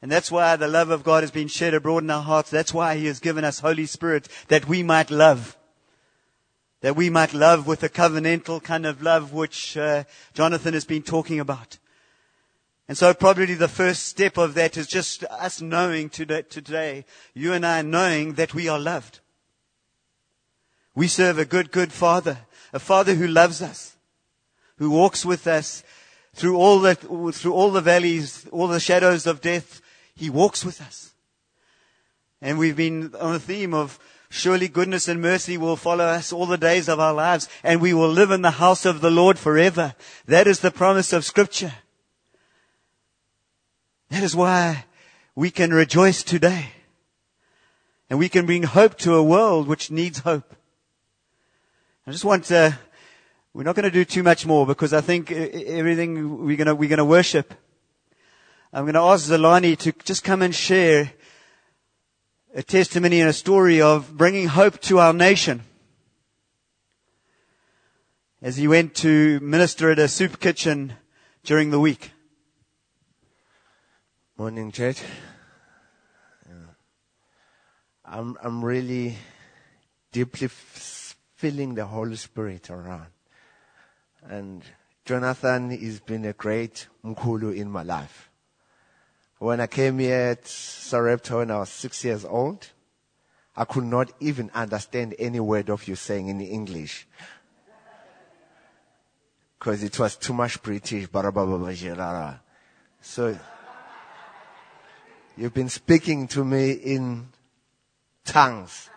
And 0.00 0.12
that's 0.12 0.30
why 0.30 0.56
the 0.56 0.68
love 0.68 0.90
of 0.90 1.02
God 1.02 1.22
has 1.22 1.30
been 1.30 1.48
shed 1.48 1.72
abroad 1.72 2.02
in 2.02 2.10
our 2.10 2.22
hearts. 2.22 2.50
That's 2.50 2.74
why 2.74 2.96
He 2.96 3.06
has 3.06 3.20
given 3.20 3.44
us 3.44 3.60
Holy 3.60 3.86
Spirit 3.86 4.28
that 4.48 4.68
we 4.68 4.82
might 4.82 5.10
love. 5.10 5.56
That 6.84 6.96
we 6.96 7.08
might 7.08 7.32
love 7.32 7.66
with 7.66 7.82
a 7.82 7.88
covenantal 7.88 8.62
kind 8.62 8.84
of 8.84 9.00
love 9.00 9.32
which 9.32 9.74
uh, 9.74 10.04
Jonathan 10.34 10.74
has 10.74 10.84
been 10.84 11.00
talking 11.00 11.40
about. 11.40 11.78
And 12.88 12.98
so 12.98 13.14
probably 13.14 13.54
the 13.54 13.68
first 13.68 14.04
step 14.04 14.36
of 14.36 14.52
that 14.52 14.76
is 14.76 14.86
just 14.86 15.24
us 15.24 15.62
knowing 15.62 16.10
today, 16.10 16.42
today, 16.42 17.06
you 17.32 17.54
and 17.54 17.64
I 17.64 17.80
knowing 17.80 18.34
that 18.34 18.52
we 18.52 18.68
are 18.68 18.78
loved. 18.78 19.20
We 20.94 21.08
serve 21.08 21.38
a 21.38 21.46
good, 21.46 21.70
good 21.72 21.90
Father, 21.90 22.40
a 22.70 22.78
Father 22.78 23.14
who 23.14 23.28
loves 23.28 23.62
us, 23.62 23.96
who 24.76 24.90
walks 24.90 25.24
with 25.24 25.46
us 25.46 25.84
through 26.34 26.58
all 26.58 26.80
the, 26.80 26.96
through 26.96 27.54
all 27.54 27.70
the 27.70 27.80
valleys, 27.80 28.46
all 28.52 28.68
the 28.68 28.78
shadows 28.78 29.26
of 29.26 29.40
death, 29.40 29.80
He 30.14 30.28
walks 30.28 30.66
with 30.66 30.82
us. 30.82 31.14
And 32.42 32.58
we've 32.58 32.76
been 32.76 33.14
on 33.18 33.32
the 33.32 33.40
theme 33.40 33.72
of 33.72 33.98
surely 34.34 34.66
goodness 34.66 35.06
and 35.06 35.22
mercy 35.22 35.56
will 35.56 35.76
follow 35.76 36.04
us 36.04 36.32
all 36.32 36.46
the 36.46 36.58
days 36.58 36.88
of 36.88 36.98
our 36.98 37.14
lives 37.14 37.48
and 37.62 37.80
we 37.80 37.94
will 37.94 38.08
live 38.08 38.32
in 38.32 38.42
the 38.42 38.50
house 38.50 38.84
of 38.84 39.00
the 39.00 39.10
Lord 39.10 39.38
forever. 39.38 39.94
That 40.26 40.48
is 40.48 40.58
the 40.58 40.72
promise 40.72 41.12
of 41.12 41.24
scripture. 41.24 41.72
That 44.10 44.24
is 44.24 44.34
why 44.34 44.86
we 45.36 45.52
can 45.52 45.72
rejoice 45.72 46.24
today. 46.24 46.70
And 48.10 48.18
we 48.18 48.28
can 48.28 48.44
bring 48.44 48.64
hope 48.64 48.98
to 48.98 49.14
a 49.14 49.22
world 49.22 49.68
which 49.68 49.92
needs 49.92 50.18
hope. 50.18 50.54
I 52.06 52.10
just 52.10 52.24
want 52.24 52.44
to 52.46 52.76
we're 53.52 53.62
not 53.62 53.76
going 53.76 53.84
to 53.84 53.90
do 53.90 54.04
too 54.04 54.24
much 54.24 54.46
more 54.46 54.66
because 54.66 54.92
I 54.92 55.00
think 55.00 55.30
everything 55.30 56.44
we're 56.44 56.56
going 56.56 56.66
to, 56.66 56.74
we're 56.74 56.88
going 56.88 56.98
to 56.98 57.04
worship. 57.04 57.54
I'm 58.72 58.82
going 58.82 58.94
to 58.94 59.00
ask 59.00 59.30
Zolani 59.30 59.78
to 59.78 59.92
just 60.04 60.24
come 60.24 60.42
and 60.42 60.52
share 60.52 61.12
a 62.54 62.62
testimony 62.62 63.20
and 63.20 63.28
a 63.28 63.32
story 63.32 63.82
of 63.82 64.16
bringing 64.16 64.46
hope 64.46 64.80
to 64.80 65.00
our 65.00 65.12
nation. 65.12 65.62
As 68.40 68.56
he 68.56 68.68
went 68.68 68.94
to 68.96 69.40
minister 69.40 69.90
at 69.90 69.98
a 69.98 70.06
soup 70.06 70.38
kitchen 70.38 70.92
during 71.42 71.70
the 71.70 71.80
week. 71.80 72.12
Morning, 74.38 74.70
church. 74.70 75.02
I'm, 78.04 78.36
I'm 78.40 78.64
really 78.64 79.16
deeply 80.12 80.48
feeling 80.48 81.74
the 81.74 81.86
Holy 81.86 82.16
Spirit 82.16 82.70
around. 82.70 83.06
And 84.22 84.62
Jonathan 85.04 85.70
has 85.70 85.98
been 86.00 86.24
a 86.24 86.32
great 86.32 86.86
mkulu 87.04 87.56
in 87.56 87.68
my 87.68 87.82
life. 87.82 88.30
When 89.44 89.60
I 89.60 89.66
came 89.66 89.98
here 89.98 90.30
at 90.30 90.46
Sarepta 90.46 91.36
when 91.36 91.50
I 91.50 91.58
was 91.58 91.68
six 91.68 92.02
years 92.02 92.24
old, 92.24 92.66
I 93.54 93.66
could 93.66 93.84
not 93.84 94.10
even 94.18 94.50
understand 94.54 95.14
any 95.18 95.38
word 95.38 95.68
of 95.68 95.86
you 95.86 95.96
saying 95.96 96.28
in 96.28 96.40
English. 96.40 97.06
Because 99.58 99.82
it 99.82 99.98
was 99.98 100.16
too 100.16 100.32
much 100.32 100.62
British. 100.62 101.08
So, 103.02 103.38
you've 105.36 105.52
been 105.52 105.68
speaking 105.68 106.26
to 106.28 106.42
me 106.42 106.72
in 106.72 107.28
tongues 108.24 108.88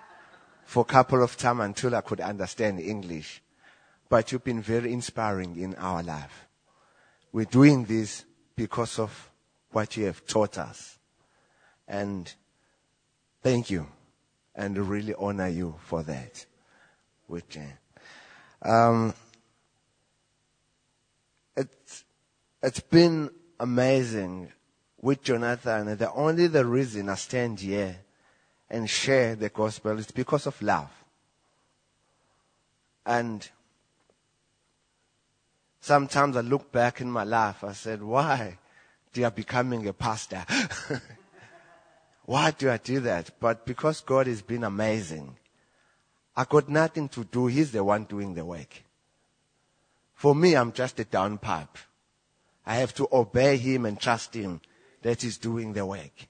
for 0.63 0.83
a 0.83 0.85
couple 0.85 1.21
of 1.21 1.35
times 1.35 1.59
until 1.59 1.93
I 1.93 1.99
could 1.99 2.21
understand 2.21 2.79
English 2.79 3.41
but 4.09 4.31
you've 4.31 4.45
been 4.45 4.61
very 4.61 4.93
inspiring 4.93 5.59
in 5.59 5.75
our 5.75 6.01
life. 6.01 6.47
We're 7.33 7.43
doing 7.43 7.83
this 7.83 8.23
because 8.55 8.99
of 8.99 9.29
what 9.71 9.97
you 9.97 10.05
have 10.05 10.25
taught 10.25 10.57
us. 10.57 10.97
And 11.87 12.31
thank 13.41 13.69
you. 13.69 13.87
And 14.55 14.77
really 14.77 15.13
honor 15.13 15.47
you 15.47 15.75
for 15.85 16.03
that. 16.03 16.45
Which, 17.27 17.57
um, 18.63 19.13
it's, 21.55 22.03
it's 22.63 22.79
been 22.79 23.29
amazing 23.59 24.51
with 25.01 25.21
Jonathan. 25.23 25.95
The 25.97 26.11
only 26.13 26.47
the 26.47 26.65
reason 26.65 27.09
I 27.09 27.15
stand 27.15 27.59
here 27.59 27.97
and 28.69 28.89
share 28.89 29.35
the 29.35 29.49
gospel 29.49 29.97
is 29.99 30.11
because 30.11 30.47
of 30.47 30.61
love. 30.61 30.89
And 33.05 33.47
Sometimes 35.87 36.35
I 36.35 36.41
look 36.41 36.69
back 36.69 36.99
in 36.99 37.09
my 37.09 37.23
life, 37.23 37.63
I 37.63 37.71
said, 37.71 38.03
why 38.03 38.57
do 39.17 39.25
I 39.25 39.29
becoming 39.29 39.87
a 39.87 39.93
pastor? 39.93 40.45
why 42.25 42.51
do 42.51 42.69
I 42.69 42.77
do 42.77 42.99
that? 42.99 43.31
But 43.39 43.65
because 43.65 43.99
God 44.01 44.27
has 44.27 44.43
been 44.43 44.63
amazing, 44.63 45.35
I 46.35 46.45
got 46.45 46.69
nothing 46.69 47.09
to 47.09 47.23
do. 47.23 47.47
He's 47.47 47.71
the 47.71 47.83
one 47.83 48.03
doing 48.03 48.35
the 48.35 48.45
work. 48.45 48.83
For 50.13 50.35
me, 50.35 50.55
I'm 50.55 50.71
just 50.71 50.99
a 50.99 51.03
downpipe. 51.03 51.77
I 52.63 52.75
have 52.75 52.93
to 52.93 53.07
obey 53.11 53.57
him 53.57 53.87
and 53.87 53.99
trust 53.99 54.35
him 54.35 54.61
that 55.01 55.23
he's 55.23 55.39
doing 55.39 55.73
the 55.73 55.83
work. 55.83 56.27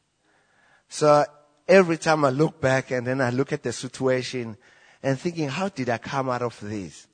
So 0.88 1.26
every 1.68 1.98
time 1.98 2.24
I 2.24 2.30
look 2.30 2.62
back 2.62 2.92
and 2.92 3.06
then 3.06 3.20
I 3.20 3.32
look 3.32 3.52
at 3.52 3.64
the 3.64 3.74
situation 3.74 4.56
and 5.04 5.20
thinking, 5.20 5.50
how 5.50 5.68
did 5.68 5.90
I 5.90 5.98
come 5.98 6.30
out 6.30 6.42
of 6.42 6.58
this? 6.62 7.08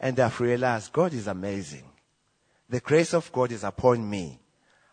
And 0.00 0.18
I've 0.18 0.40
realized 0.40 0.90
God 0.90 1.12
is 1.12 1.26
amazing. 1.26 1.84
The 2.70 2.80
grace 2.80 3.12
of 3.12 3.30
God 3.30 3.52
is 3.52 3.62
upon 3.62 4.08
me. 4.08 4.38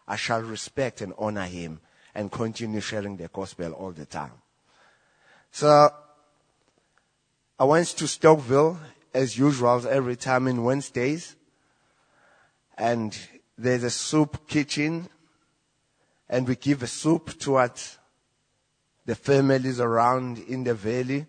I 0.09 0.15
shall 0.15 0.41
respect 0.41 1.01
and 1.01 1.13
honor 1.19 1.45
him 1.45 1.79
and 2.15 2.31
continue 2.31 2.81
sharing 2.81 3.15
the 3.15 3.27
gospel 3.27 3.73
all 3.73 3.91
the 3.91 4.05
time. 4.05 4.33
So 5.51 5.89
I 7.59 7.63
went 7.63 7.87
to 7.89 8.05
Stokeville 8.05 8.77
as 9.13 9.37
usual 9.37 9.87
every 9.87 10.15
time 10.15 10.47
in 10.47 10.63
Wednesdays. 10.63 11.35
And 12.75 13.15
there's 13.55 13.83
a 13.83 13.89
soup 13.91 14.47
kitchen 14.47 15.09
and 16.27 16.47
we 16.47 16.55
give 16.55 16.81
a 16.81 16.87
soup 16.87 17.37
towards 17.37 17.99
the 19.05 19.15
families 19.15 19.79
around 19.79 20.39
in 20.39 20.63
the 20.63 20.73
valley. 20.73 21.27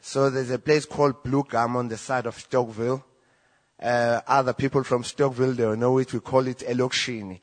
So 0.00 0.30
there's 0.30 0.50
a 0.50 0.58
place 0.58 0.84
called 0.84 1.22
Blue 1.22 1.44
Gum 1.44 1.76
on 1.76 1.88
the 1.88 1.96
side 1.96 2.26
of 2.26 2.36
Stokeville. 2.36 3.04
Uh, 3.80 4.20
other 4.26 4.52
people 4.52 4.82
from 4.82 5.04
Stokeville, 5.04 5.54
they 5.54 5.76
know 5.76 5.98
it. 5.98 6.12
We 6.12 6.20
call 6.20 6.46
it 6.48 6.58
Elokshini. 6.58 7.40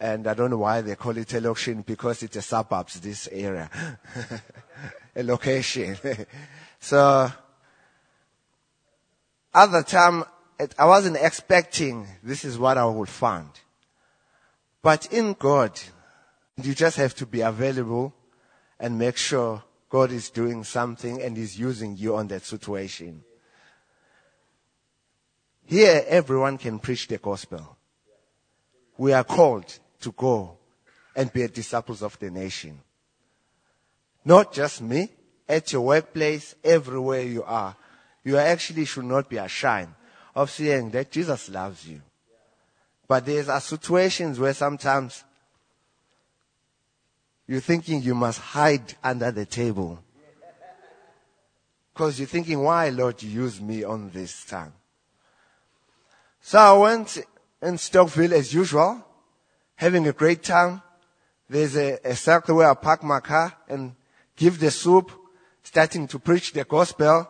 And 0.00 0.26
I 0.28 0.34
don't 0.34 0.50
know 0.50 0.58
why 0.58 0.80
they 0.80 0.94
call 0.94 1.16
it 1.16 1.28
Elokshini 1.28 1.84
because 1.84 2.22
it's 2.22 2.36
a 2.36 2.42
suburbs, 2.42 3.00
this 3.00 3.28
area. 3.32 3.68
a 5.16 5.22
location. 5.22 5.96
so, 6.80 7.32
at 9.54 9.72
the 9.72 9.82
time, 9.82 10.24
it, 10.58 10.74
I 10.78 10.86
wasn't 10.86 11.16
expecting 11.16 12.06
this 12.22 12.44
is 12.44 12.58
what 12.58 12.78
I 12.78 12.84
would 12.84 13.08
find. 13.08 13.50
But 14.82 15.12
in 15.12 15.34
God, 15.34 15.80
you 16.62 16.74
just 16.74 16.96
have 16.96 17.14
to 17.16 17.26
be 17.26 17.40
available 17.40 18.14
and 18.78 18.98
make 18.98 19.16
sure 19.16 19.62
God 19.88 20.12
is 20.12 20.30
doing 20.30 20.64
something 20.64 21.20
and 21.22 21.36
is 21.36 21.58
using 21.58 21.96
you 21.96 22.16
on 22.16 22.28
that 22.28 22.44
situation. 22.44 23.24
Here, 25.64 26.04
everyone 26.06 26.56
can 26.58 26.78
preach 26.78 27.08
the 27.08 27.18
gospel. 27.18 27.76
We 28.96 29.12
are 29.12 29.24
called 29.24 29.78
to 30.00 30.12
go 30.12 30.56
and 31.14 31.32
be 31.32 31.46
disciples 31.48 32.02
of 32.02 32.18
the 32.18 32.30
nation. 32.30 32.78
Not 34.24 34.52
just 34.52 34.82
me, 34.82 35.10
at 35.48 35.72
your 35.72 35.82
workplace, 35.82 36.54
everywhere 36.62 37.22
you 37.22 37.42
are. 37.42 37.74
You 38.22 38.36
actually 38.36 38.84
should 38.84 39.06
not 39.06 39.28
be 39.28 39.38
ashamed 39.38 39.94
of 40.34 40.50
saying 40.50 40.90
that 40.90 41.10
Jesus 41.10 41.48
loves 41.48 41.88
you. 41.88 42.02
But 43.06 43.24
there 43.24 43.50
are 43.50 43.60
situations 43.60 44.38
where 44.38 44.52
sometimes 44.52 45.24
you're 47.46 47.60
thinking 47.60 48.02
you 48.02 48.14
must 48.14 48.38
hide 48.38 48.94
under 49.02 49.30
the 49.30 49.46
table. 49.46 49.98
Because 51.94 52.20
you're 52.20 52.28
thinking, 52.28 52.62
why, 52.62 52.90
Lord, 52.90 53.22
you 53.22 53.30
use 53.30 53.60
me 53.60 53.82
on 53.82 54.10
this 54.10 54.44
time? 54.44 54.74
So 56.42 56.58
I 56.58 56.72
went 56.78 57.18
in 57.62 57.74
Stockville 57.74 58.32
as 58.32 58.52
usual, 58.52 59.04
having 59.78 60.08
a 60.08 60.12
great 60.12 60.42
time. 60.42 60.82
There's 61.48 61.76
a, 61.76 61.98
a 62.04 62.16
circle 62.16 62.56
where 62.56 62.70
I 62.70 62.74
park 62.74 63.02
my 63.04 63.20
car 63.20 63.56
and 63.68 63.94
give 64.36 64.58
the 64.58 64.70
soup, 64.70 65.12
starting 65.62 66.08
to 66.08 66.18
preach 66.18 66.52
the 66.52 66.64
gospel. 66.64 67.28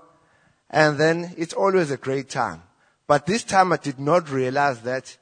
And 0.71 0.99
then 0.99 1.35
it's 1.37 1.53
always 1.53 1.91
a 1.91 1.99
great 1.99 2.31
time. 2.31 2.63
But 3.07 3.27
this 3.27 3.45
time 3.45 3.73
I 3.73 3.77
did 3.77 3.99
not 4.01 4.31
realize 4.31 4.81
that 4.81 5.17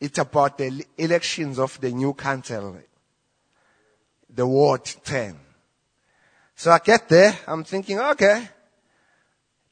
it's 0.00 0.18
about 0.18 0.58
the 0.58 0.84
elections 0.98 1.58
of 1.58 1.80
the 1.80 1.90
new 1.90 2.14
council 2.14 2.76
the 4.28 4.46
ward 4.46 4.84
10. 4.84 5.38
So 6.56 6.72
I 6.72 6.80
get 6.80 7.08
there, 7.08 7.38
I'm 7.46 7.62
thinking, 7.62 8.00
okay, 8.00 8.48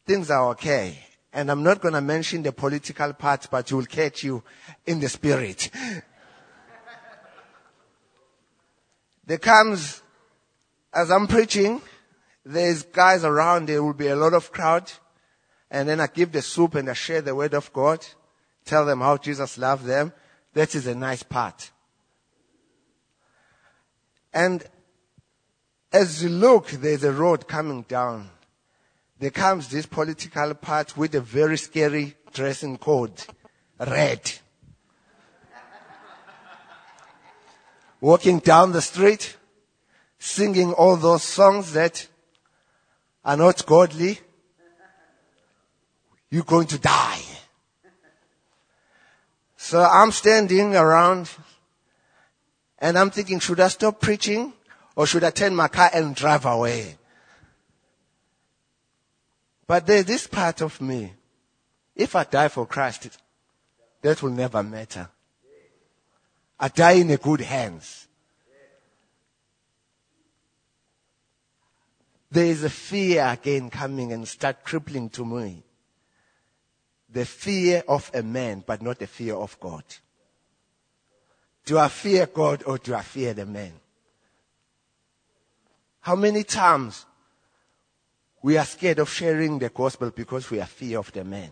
things 0.07 0.31
are 0.31 0.51
okay. 0.51 0.97
And 1.33 1.51
I'm 1.51 1.62
not 1.62 1.81
going 1.81 1.95
to 1.95 2.01
mention 2.01 2.42
the 2.42 2.53
political 2.53 3.12
part, 3.14 3.49
but 3.51 3.71
you 3.71 3.79
will 3.79 3.87
catch 3.87 4.23
you 4.23 4.42
in 4.87 5.01
the 5.01 5.09
spirit. 5.09 5.71
there 9.27 9.38
comes, 9.38 10.03
as 10.92 11.11
I'm 11.11 11.27
preaching, 11.27 11.81
there's 12.45 12.83
guys 12.83 13.25
around, 13.25 13.66
there 13.66 13.83
will 13.83 13.95
be 13.95 14.09
a 14.09 14.16
lot 14.16 14.35
of 14.35 14.53
crowd. 14.53 14.92
And 15.71 15.88
then 15.88 16.01
I 16.01 16.07
give 16.07 16.33
the 16.33 16.42
soup 16.42 16.75
and 16.75 16.90
I 16.90 16.92
share 16.92 17.23
the 17.23 17.35
word 17.35 17.55
of 17.55 17.73
God, 17.73 18.05
tell 18.64 18.85
them 18.85 19.01
how 19.01 19.16
Jesus 19.16 19.57
loved 19.57 19.87
them. 19.87 20.12
That 20.53 20.75
is 20.75 20.87
a 20.87 20.95
nice 20.95 21.23
part. 21.23 21.71
And 24.35 24.62
as 25.92 26.23
you 26.23 26.29
look, 26.29 26.68
there's 26.71 27.05
a 27.05 27.12
road 27.12 27.47
coming 27.49 27.83
down. 27.83 28.31
There 29.23 29.31
comes 29.31 29.69
this 29.69 29.87
political 29.87 30.53
part 30.55 30.97
with 30.97 31.15
a 31.15 31.21
very 31.21 31.57
scary 31.57 32.17
dressing 32.33 32.77
code. 32.77 33.13
Red. 33.79 34.33
Walking 38.01 38.41
down 38.41 38.73
the 38.73 38.83
street, 38.83 39.37
singing 40.19 40.73
all 40.73 40.97
those 40.97 41.23
songs 41.23 41.73
that 41.75 42.09
are 43.25 43.37
not 43.37 43.65
godly. 43.65 44.19
You're 46.29 46.43
going 46.43 46.67
to 46.67 46.79
die. 46.79 47.23
So 49.57 49.85
I'm 49.85 50.11
standing 50.11 50.75
around 50.75 51.31
and 52.81 52.99
I'm 52.99 53.11
thinking, 53.11 53.39
should 53.39 53.61
I 53.61 53.69
stop 53.69 54.01
preaching 54.01 54.53
or 54.97 55.07
should 55.07 55.23
I 55.23 55.31
turn 55.31 55.55
my 55.55 55.69
car 55.69 55.91
and 55.95 56.13
drive 56.13 56.45
away? 56.45 56.97
But 59.66 59.87
there's 59.87 60.05
this 60.05 60.27
part 60.27 60.61
of 60.61 60.81
me. 60.81 61.12
If 61.94 62.16
I 62.16 62.25
die 62.25 62.48
for 62.48 62.66
Christ, 62.66 63.18
that 64.01 64.22
will 64.22 64.31
never 64.31 64.62
matter. 64.62 65.09
I 66.59 66.68
die 66.68 66.92
in 66.92 67.11
a 67.11 67.16
good 67.16 67.40
hands. 67.40 68.07
There 72.31 72.46
is 72.46 72.64
a 72.64 72.70
fear 72.70 73.27
again 73.27 73.68
coming 73.68 74.12
and 74.12 74.27
start 74.27 74.64
crippling 74.64 75.11
to 75.11 75.25
me. 75.25 75.62
The 77.11 77.27
fear 77.27 77.83
of 77.87 78.11
a 78.14 78.22
man, 78.22 78.64
but 78.66 78.81
not 78.81 78.98
the 78.98 79.07
fear 79.07 79.35
of 79.35 79.61
God. 79.61 79.85
Do 81.66 81.79
I 81.79 81.88
fear 81.88 82.27
God 82.27 82.64
or 82.66 82.79
do 82.79 82.94
I 82.94 83.03
fear 83.03 83.35
the 83.35 83.44
man? 83.44 83.72
How 86.01 86.16
many 86.16 86.42
times 86.42 87.05
we 88.42 88.59
are 88.59 88.64
scared 88.64 88.98
of 88.98 89.09
sharing 89.09 89.59
the 89.59 89.68
gospel 89.68 90.11
because 90.11 90.50
we 90.50 90.61
are 90.61 90.66
fear 90.66 90.98
of 90.98 91.12
the 91.12 91.24
man? 91.24 91.50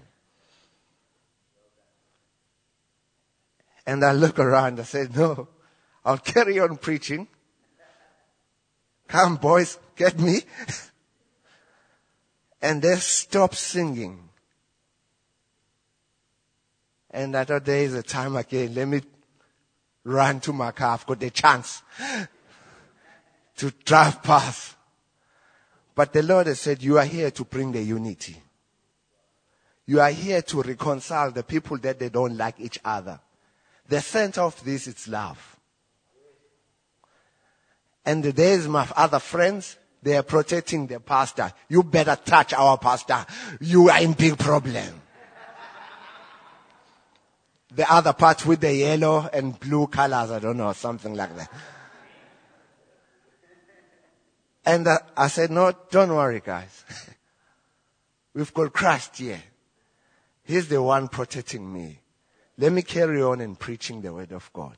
And 3.87 4.05
I 4.05 4.13
look 4.13 4.39
around, 4.39 4.79
I 4.81 4.83
said, 4.83 5.17
no, 5.17 5.49
I'll 6.05 6.19
carry 6.19 6.59
on 6.59 6.77
preaching. 6.77 7.27
Come 9.09 9.37
boys, 9.37 9.79
get 9.97 10.19
me. 10.19 10.43
and 12.63 12.83
they 12.83 12.97
stopped 12.97 13.57
singing. 13.57 14.29
And 17.11 17.37
I 17.37 17.45
thought 17.45 17.65
there 17.65 17.83
is 17.83 17.95
a 17.95 18.03
time 18.03 18.37
again, 18.37 18.75
let 18.75 18.87
me 18.87 19.03
run 20.05 20.41
to 20.41 20.53
my 20.53 20.71
car. 20.71 20.95
I've 20.95 21.07
got 21.07 21.19
the 21.19 21.31
chance 21.31 21.83
to 23.57 23.71
drive 23.85 24.23
past. 24.23 24.77
But 26.01 26.15
the 26.15 26.23
Lord 26.23 26.47
has 26.47 26.59
said, 26.59 26.83
you 26.83 26.97
are 26.97 27.05
here 27.05 27.31
to 27.31 27.45
bring 27.45 27.73
the 27.73 27.83
unity. 27.83 28.35
You 29.85 30.01
are 30.01 30.09
here 30.09 30.41
to 30.41 30.63
reconcile 30.63 31.31
the 31.31 31.43
people 31.43 31.77
that 31.77 31.99
they 31.99 32.09
don't 32.09 32.39
like 32.39 32.59
each 32.59 32.79
other. 32.83 33.21
The 33.87 34.01
center 34.01 34.41
of 34.41 34.65
this 34.65 34.87
is 34.87 35.07
love. 35.09 35.59
And 38.07 38.25
there's 38.25 38.67
my 38.67 38.89
other 38.97 39.19
friends. 39.19 39.77
They 40.03 40.17
are 40.17 40.23
protecting 40.23 40.87
the 40.87 41.01
pastor. 41.01 41.53
You 41.69 41.83
better 41.83 42.17
touch 42.17 42.55
our 42.55 42.79
pastor. 42.79 43.27
You 43.61 43.91
are 43.91 44.01
in 44.01 44.15
big 44.15 44.39
problem 44.39 45.03
the 47.73 47.93
other 47.93 48.15
part 48.15 48.47
with 48.47 48.61
the 48.61 48.75
yellow 48.75 49.29
and 49.33 49.61
blue 49.61 49.87
colors, 49.87 50.31
I 50.31 50.39
don't 50.39 50.57
know, 50.57 50.73
something 50.73 51.15
like 51.15 51.37
that. 51.37 51.51
And 54.65 54.87
I 55.17 55.29
said, 55.29 55.51
no, 55.51 55.73
don't 55.91 56.15
worry 56.15 56.43
guys. 56.45 56.85
We've 58.35 58.53
got 58.53 58.73
Christ 58.73 59.17
here. 59.17 59.43
He's 60.45 60.69
the 60.69 60.83
one 60.83 61.09
protecting 61.09 61.73
me. 61.73 62.01
Let 62.59 62.73
me 62.73 62.83
carry 62.83 63.23
on 63.23 63.41
and 63.41 63.59
preaching 63.59 64.03
the 64.03 64.13
word 64.13 64.33
of 64.33 64.53
God. 64.53 64.77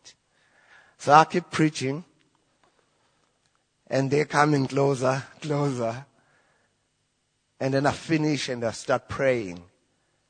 So 0.98 1.12
I 1.12 1.24
keep 1.24 1.50
preaching 1.50 2.04
and 3.88 4.10
they're 4.10 4.24
coming 4.24 4.66
closer, 4.66 5.22
closer. 5.40 6.06
And 7.60 7.74
then 7.74 7.86
I 7.86 7.92
finish 7.92 8.48
and 8.48 8.64
I 8.64 8.70
start 8.70 9.08
praying. 9.08 9.62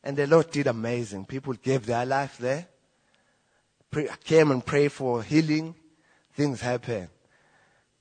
And 0.03 0.17
the 0.17 0.27
Lord 0.27 0.51
did 0.51 0.67
amazing. 0.67 1.27
People 1.27 1.55
gave 1.55 1.87
their 1.87 2.05
life 2.05 2.39
there, 2.39 2.67
came 4.25 4.51
and 4.51 4.65
prayed 4.65 4.93
for 4.93 5.23
healing. 5.23 5.75
Things 6.35 6.61
happened. 6.61 7.09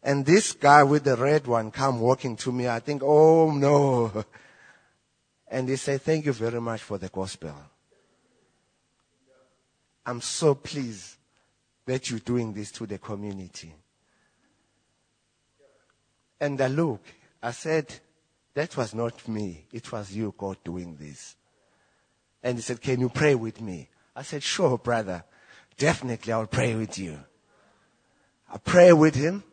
And 0.03 0.25
this 0.25 0.53
guy 0.53 0.83
with 0.83 1.03
the 1.03 1.15
red 1.15 1.45
one 1.45 1.69
come 1.71 1.99
walking 1.99 2.35
to 2.37 2.51
me. 2.51 2.67
I 2.67 2.79
think, 2.79 3.01
oh 3.03 3.51
no. 3.51 4.25
And 5.53 5.67
he 5.67 5.75
said, 5.75 6.01
thank 6.01 6.25
you 6.25 6.31
very 6.31 6.61
much 6.61 6.81
for 6.81 6.97
the 6.97 7.09
gospel. 7.09 7.53
I'm 10.05 10.21
so 10.21 10.55
pleased 10.55 11.17
that 11.85 12.09
you're 12.09 12.19
doing 12.19 12.53
this 12.53 12.71
to 12.71 12.85
the 12.85 12.97
community. 12.97 13.73
And 16.39 16.59
I 16.61 16.67
look, 16.67 17.01
I 17.43 17.51
said, 17.51 17.93
that 18.53 18.75
was 18.77 18.95
not 18.95 19.27
me. 19.27 19.65
It 19.73 19.91
was 19.91 20.15
you, 20.15 20.33
God, 20.37 20.57
doing 20.63 20.95
this. 20.95 21.35
And 22.41 22.57
he 22.57 22.61
said, 22.61 22.81
can 22.81 23.01
you 23.01 23.09
pray 23.09 23.35
with 23.35 23.59
me? 23.61 23.89
I 24.15 24.23
said, 24.23 24.43
sure, 24.43 24.77
brother. 24.77 25.23
Definitely 25.77 26.31
I'll 26.33 26.47
pray 26.47 26.75
with 26.75 26.97
you. 26.97 27.19
I 28.51 28.57
pray 28.57 28.93
with 28.93 29.15
him. 29.15 29.43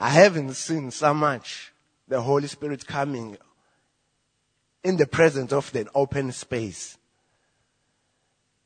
I 0.00 0.08
haven't 0.08 0.54
seen 0.54 0.90
so 0.90 1.12
much 1.12 1.72
the 2.08 2.22
Holy 2.22 2.48
Spirit 2.48 2.86
coming 2.86 3.36
in 4.82 4.96
the 4.96 5.06
presence 5.06 5.52
of 5.52 5.70
the 5.72 5.86
open 5.94 6.32
space. 6.32 6.96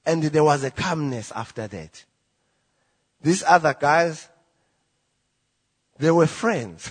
And 0.07 0.23
there 0.23 0.45
was 0.45 0.63
a 0.63 0.71
calmness 0.71 1.33
after 1.35 1.67
that. 1.67 2.05
These 3.21 3.43
other 3.43 3.75
guys, 3.79 4.29
they 5.99 6.13
were 6.13 6.29
friends. 6.29 6.91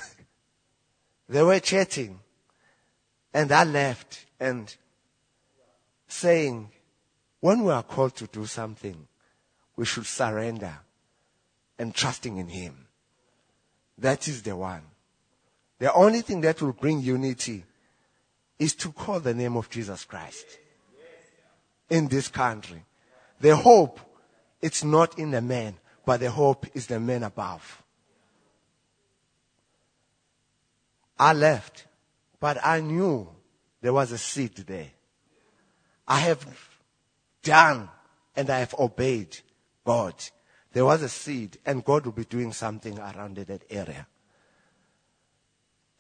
they 1.30 1.42
were 1.42 1.60
chatting. 1.62 2.20
And 3.34 3.50
I 3.52 3.64
left 3.64 4.26
and 4.42 4.76
saying, 6.08 6.70
when 7.40 7.64
we 7.64 7.72
are 7.72 7.84
called 7.84 8.16
to 8.18 8.28
do 8.28 8.46
something, 8.46 9.08
we 9.78 9.86
should 9.86 10.06
surrender 10.06 10.80
and 11.80 11.96
trusting 11.96 12.38
in 12.38 12.50
Him. 12.50 12.83
That 14.04 14.28
is 14.28 14.42
the 14.42 14.54
one. 14.54 14.82
The 15.80 15.92
only 15.94 16.20
thing 16.20 16.42
that 16.42 16.62
will 16.62 16.74
bring 16.74 17.00
unity 17.00 17.64
is 18.60 18.76
to 18.76 18.92
call 18.92 19.22
the 19.22 19.34
name 19.34 19.56
of 19.56 19.70
Jesus 19.70 20.04
Christ 20.04 20.46
in 21.90 22.10
this 22.10 22.28
country. 22.28 22.84
The 23.40 23.56
hope, 23.56 24.02
it's 24.62 24.84
not 24.84 25.18
in 25.18 25.32
the 25.32 25.42
man, 25.42 25.76
but 26.06 26.20
the 26.20 26.30
hope 26.30 26.66
is 26.74 26.88
the 26.88 27.00
man 27.00 27.24
above. 27.24 27.82
I 31.18 31.32
left, 31.32 31.86
but 32.42 32.58
I 32.62 32.82
knew 32.82 33.30
there 33.80 33.94
was 33.94 34.12
a 34.12 34.18
seed 34.18 34.56
there. 34.58 34.92
I 36.06 36.20
have 36.20 36.46
done 37.42 37.88
and 38.36 38.50
I 38.50 38.60
have 38.60 38.76
obeyed 38.78 39.38
God. 39.86 40.16
There 40.74 40.86
was 40.86 41.04
a 41.04 41.10
seed 41.10 41.60
and 41.66 41.86
God 41.86 42.06
will 42.06 42.14
be 42.14 42.26
doing 42.26 42.52
something 42.52 42.98
around 43.00 43.38
that 43.38 43.64
area. 43.70 44.08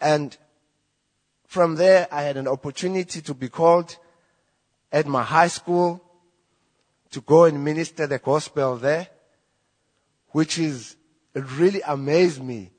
And 0.01 0.35
from 1.47 1.75
there, 1.75 2.07
I 2.11 2.23
had 2.23 2.37
an 2.37 2.47
opportunity 2.47 3.21
to 3.21 3.33
be 3.35 3.47
called 3.47 3.95
at 4.91 5.05
my 5.05 5.21
high 5.21 5.47
school 5.47 6.03
to 7.11 7.21
go 7.21 7.45
and 7.45 7.63
minister 7.63 8.07
the 8.07 8.17
gospel 8.17 8.75
there, 8.77 9.07
which 10.29 10.57
is, 10.57 10.95
it 11.35 11.43
really 11.51 11.81
amazed 11.87 12.43
me 12.43 12.71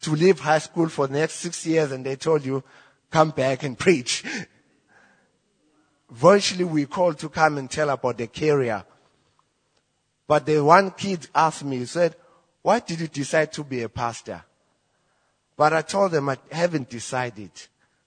to 0.00 0.12
leave 0.12 0.40
high 0.40 0.58
school 0.58 0.88
for 0.88 1.06
the 1.06 1.14
next 1.14 1.34
six 1.34 1.66
years 1.66 1.92
and 1.92 2.06
they 2.06 2.16
told 2.16 2.44
you, 2.44 2.64
come 3.10 3.30
back 3.30 3.62
and 3.62 3.78
preach. 3.84 4.24
Virtually 6.10 6.64
we 6.64 6.86
called 6.86 7.18
to 7.18 7.28
come 7.28 7.58
and 7.58 7.70
tell 7.70 7.90
about 7.90 8.16
the 8.16 8.26
career. 8.26 8.84
But 10.26 10.46
the 10.46 10.64
one 10.64 10.90
kid 10.92 11.28
asked 11.34 11.64
me, 11.64 11.78
he 11.78 11.86
said, 11.86 12.16
why 12.62 12.80
did 12.80 13.00
you 13.00 13.08
decide 13.08 13.52
to 13.52 13.64
be 13.64 13.82
a 13.82 13.88
pastor? 13.88 14.42
But 15.56 15.72
I 15.72 15.82
told 15.82 16.12
them 16.12 16.28
I 16.30 16.38
haven't 16.50 16.88
decided. 16.88 17.50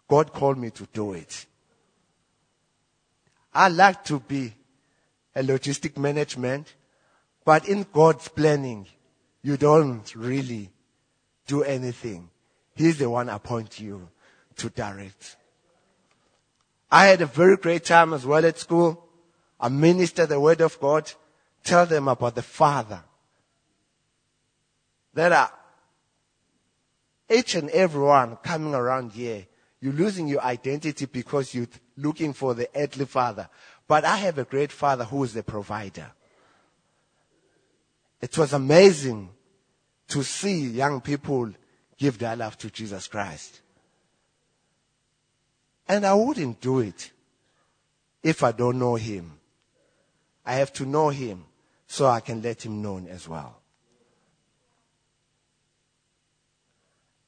God 0.07 0.33
called 0.33 0.57
me 0.57 0.71
to 0.71 0.87
do 0.91 1.13
it. 1.13 1.45
I 3.53 3.69
like 3.69 4.03
to 4.05 4.19
be 4.19 4.53
a 5.35 5.43
logistic 5.43 5.97
management, 5.97 6.73
but 7.45 7.67
in 7.67 7.85
God's 7.93 8.27
planning, 8.27 8.87
you 9.43 9.57
don't 9.57 10.15
really 10.15 10.71
do 11.45 11.63
anything. 11.63 12.29
He's 12.75 12.97
the 12.97 13.09
one 13.09 13.29
appoint 13.29 13.79
you 13.79 14.09
to 14.57 14.69
direct. 14.69 15.37
I 16.89 17.05
had 17.07 17.21
a 17.21 17.25
very 17.25 17.57
great 17.57 17.85
time 17.85 18.13
as 18.13 18.25
well 18.25 18.45
at 18.45 18.57
school. 18.57 19.03
I 19.59 19.69
ministered 19.69 20.29
the 20.29 20.39
word 20.39 20.61
of 20.61 20.79
God, 20.79 21.11
tell 21.63 21.85
them 21.85 22.07
about 22.07 22.35
the 22.35 22.41
Father. 22.41 23.03
There 25.13 25.33
are 25.33 25.51
each 27.29 27.55
and 27.55 27.69
everyone 27.71 28.37
coming 28.37 28.73
around 28.73 29.11
here, 29.11 29.45
you're 29.81 29.93
losing 29.93 30.27
your 30.27 30.41
identity 30.41 31.05
because 31.05 31.53
you're 31.53 31.67
looking 31.97 32.33
for 32.33 32.53
the 32.53 32.69
earthly 32.75 33.05
father. 33.05 33.49
But 33.87 34.05
I 34.05 34.17
have 34.17 34.37
a 34.37 34.43
great 34.43 34.71
father 34.71 35.03
who 35.03 35.23
is 35.23 35.33
the 35.33 35.43
provider. 35.43 36.11
It 38.21 38.37
was 38.37 38.53
amazing 38.53 39.29
to 40.07 40.23
see 40.23 40.67
young 40.67 41.01
people 41.01 41.51
give 41.97 42.17
their 42.17 42.35
life 42.35 42.57
to 42.59 42.69
Jesus 42.69 43.07
Christ. 43.07 43.61
And 45.87 46.05
I 46.05 46.13
wouldn't 46.13 46.59
do 46.59 46.79
it 46.79 47.11
if 48.23 48.43
I 48.43 48.51
don't 48.51 48.79
know 48.79 48.95
him. 48.95 49.33
I 50.47 50.53
have 50.53 50.71
to 50.73 50.85
know 50.85 51.09
him 51.09 51.43
so 51.87 52.07
I 52.07 52.21
can 52.21 52.41
let 52.41 52.65
him 52.65 52.81
known 52.81 53.07
as 53.09 53.27
well. 53.27 53.59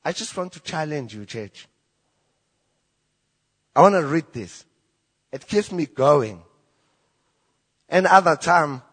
I 0.06 0.14
just 0.14 0.36
want 0.38 0.54
to 0.54 0.62
challenge 0.62 1.14
you, 1.14 1.26
church. 1.26 1.68
I 3.76 3.82
want 3.82 3.96
to 3.96 4.06
read 4.06 4.32
this. 4.32 4.64
It 5.34 5.46
keeps 5.46 5.70
me 5.70 5.86
going. 5.86 6.42
And 7.90 8.08
other 8.08 8.38
time, 8.38 8.84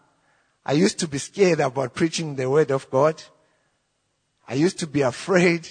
I 0.65 0.73
used 0.73 0.99
to 0.99 1.07
be 1.07 1.19
scared 1.19 1.61
about 1.61 1.95
preaching 1.95 2.35
the 2.35 2.49
word 2.49 2.71
of 2.71 2.89
God. 2.89 3.23
I 4.45 4.55
used 4.55 4.79
to 4.79 4.87
be 4.87 5.01
afraid. 5.03 5.69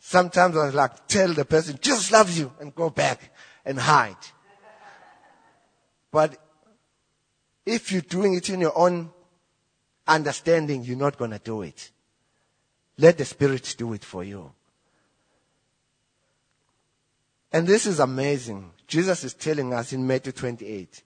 Sometimes 0.00 0.56
I 0.56 0.66
was 0.66 0.74
like, 0.74 1.06
tell 1.06 1.32
the 1.32 1.44
person, 1.44 1.78
Jesus 1.80 2.10
loves 2.10 2.36
you 2.36 2.52
and 2.58 2.74
go 2.74 2.90
back 2.90 3.32
and 3.64 3.78
hide. 3.78 4.16
But 6.10 6.43
if 7.66 7.92
you're 7.92 8.02
doing 8.02 8.34
it 8.34 8.50
in 8.50 8.60
your 8.60 8.76
own 8.76 9.10
understanding, 10.06 10.84
you're 10.84 10.96
not 10.96 11.16
going 11.16 11.30
to 11.30 11.38
do 11.38 11.62
it. 11.62 11.90
Let 12.98 13.18
the 13.18 13.24
Spirit 13.24 13.74
do 13.78 13.92
it 13.92 14.04
for 14.04 14.22
you. 14.22 14.52
And 17.52 17.66
this 17.66 17.86
is 17.86 18.00
amazing. 18.00 18.70
Jesus 18.86 19.24
is 19.24 19.34
telling 19.34 19.72
us 19.72 19.92
in 19.92 20.06
Matthew 20.06 20.32
28. 20.32 21.02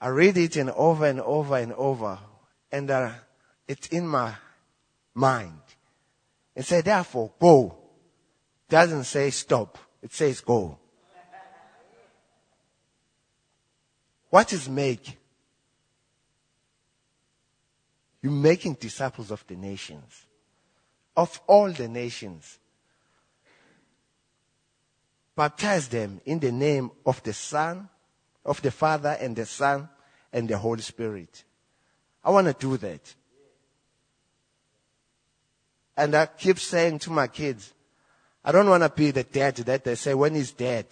I 0.00 0.08
read 0.08 0.36
it 0.36 0.56
and 0.56 0.70
over 0.70 1.06
and 1.06 1.20
over 1.20 1.56
and 1.56 1.72
over, 1.72 2.18
and 2.70 2.90
uh, 2.90 3.10
it's 3.66 3.88
in 3.88 4.06
my 4.06 4.34
mind. 5.14 5.60
It 6.54 6.64
says, 6.64 6.84
therefore, 6.84 7.32
go. 7.38 7.76
Doesn't 8.68 9.04
say 9.04 9.30
stop. 9.30 9.78
It 10.02 10.12
says 10.12 10.40
go. 10.40 10.78
What 14.30 14.52
is 14.52 14.68
make? 14.68 15.16
You're 18.22 18.32
making 18.32 18.74
disciples 18.74 19.30
of 19.30 19.46
the 19.46 19.56
nations, 19.56 20.26
of 21.16 21.40
all 21.46 21.70
the 21.70 21.88
nations. 21.88 22.58
Baptize 25.36 25.88
them 25.88 26.20
in 26.26 26.40
the 26.40 26.50
name 26.50 26.90
of 27.06 27.22
the 27.22 27.32
Son, 27.32 27.88
of 28.44 28.60
the 28.60 28.72
Father 28.72 29.16
and 29.20 29.36
the 29.36 29.46
Son 29.46 29.88
and 30.32 30.48
the 30.48 30.58
Holy 30.58 30.82
Spirit. 30.82 31.44
I 32.24 32.30
want 32.30 32.48
to 32.48 32.54
do 32.54 32.76
that. 32.78 33.14
And 35.96 36.14
I 36.14 36.26
keep 36.26 36.58
saying 36.58 36.98
to 37.00 37.10
my 37.10 37.28
kids, 37.28 37.72
I 38.44 38.52
don't 38.52 38.68
want 38.68 38.82
to 38.82 38.88
be 38.88 39.10
the 39.10 39.24
dad 39.24 39.56
that 39.56 39.84
they 39.84 39.94
say, 39.94 40.14
when 40.14 40.34
he's 40.34 40.52
dead, 40.52 40.86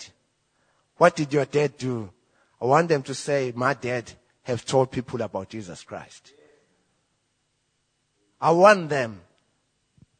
what 0.96 1.16
did 1.16 1.32
your 1.32 1.44
dad 1.44 1.76
do? 1.76 2.10
I 2.60 2.64
want 2.64 2.88
them 2.88 3.02
to 3.04 3.14
say, 3.14 3.52
my 3.54 3.74
dad 3.74 4.12
have 4.42 4.64
told 4.64 4.90
people 4.90 5.22
about 5.22 5.50
Jesus 5.50 5.82
Christ. 5.82 6.32
I 8.40 8.50
want 8.50 8.88
them, 8.88 9.20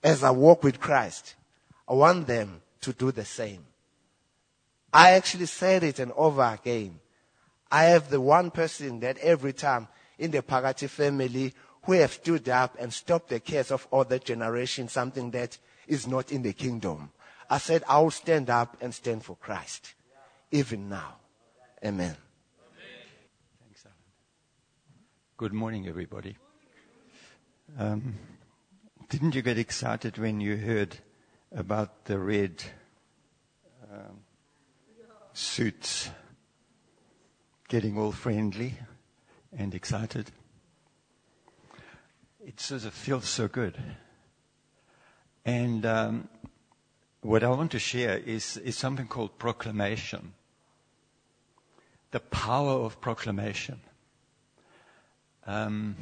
as 0.02 0.22
I 0.22 0.30
walk 0.30 0.62
with 0.62 0.80
Christ, 0.80 1.34
I 1.88 1.94
want 1.94 2.26
them 2.26 2.62
to 2.80 2.92
do 2.92 3.12
the 3.12 3.24
same. 3.24 3.64
I 4.92 5.12
actually 5.12 5.46
said 5.46 5.82
it 5.82 5.98
and 5.98 6.12
over 6.12 6.42
again. 6.42 7.00
I 7.70 7.84
have 7.84 8.10
the 8.10 8.20
one 8.20 8.50
person 8.50 9.00
that 9.00 9.18
every 9.18 9.52
time 9.52 9.88
in 10.18 10.30
the 10.30 10.42
Pagati 10.42 10.88
family 10.88 11.52
who 11.82 11.92
have 11.92 12.12
stood 12.12 12.48
up 12.48 12.76
and 12.78 12.92
stopped 12.92 13.28
the 13.28 13.40
case 13.40 13.70
of 13.70 13.86
other 13.92 14.18
generation, 14.18 14.88
something 14.88 15.30
that 15.32 15.58
is 15.86 16.06
not 16.06 16.32
in 16.32 16.42
the 16.42 16.52
kingdom. 16.52 17.10
I 17.48 17.58
said, 17.58 17.84
I'll 17.88 18.10
stand 18.10 18.50
up 18.50 18.76
and 18.80 18.92
stand 18.94 19.24
for 19.24 19.36
Christ, 19.36 19.94
even 20.50 20.88
now. 20.88 21.16
Amen. 21.84 22.16
Thanks, 23.60 23.84
Alan. 23.84 23.94
Good 25.38 25.52
morning, 25.52 25.86
everybody. 25.86 26.34
Um, 27.78 28.14
didn't 29.10 29.34
you 29.34 29.42
get 29.42 29.58
excited 29.58 30.16
when 30.16 30.40
you 30.40 30.56
heard 30.56 30.96
about 31.54 32.06
the 32.06 32.18
red 32.18 32.64
um, 33.92 34.20
suits 35.34 36.08
getting 37.68 37.98
all 37.98 38.12
friendly 38.12 38.78
and 39.54 39.74
excited? 39.74 40.30
It 42.42 42.58
sort 42.58 42.86
of 42.86 42.94
feels 42.94 43.28
so 43.28 43.46
good. 43.46 43.76
And 45.44 45.84
um, 45.84 46.28
what 47.20 47.44
I 47.44 47.50
want 47.50 47.72
to 47.72 47.78
share 47.78 48.16
is, 48.16 48.56
is 48.56 48.74
something 48.74 49.06
called 49.06 49.38
proclamation. 49.38 50.32
The 52.12 52.20
power 52.20 52.72
of 52.72 53.02
proclamation. 53.02 53.80
Um, 55.46 55.96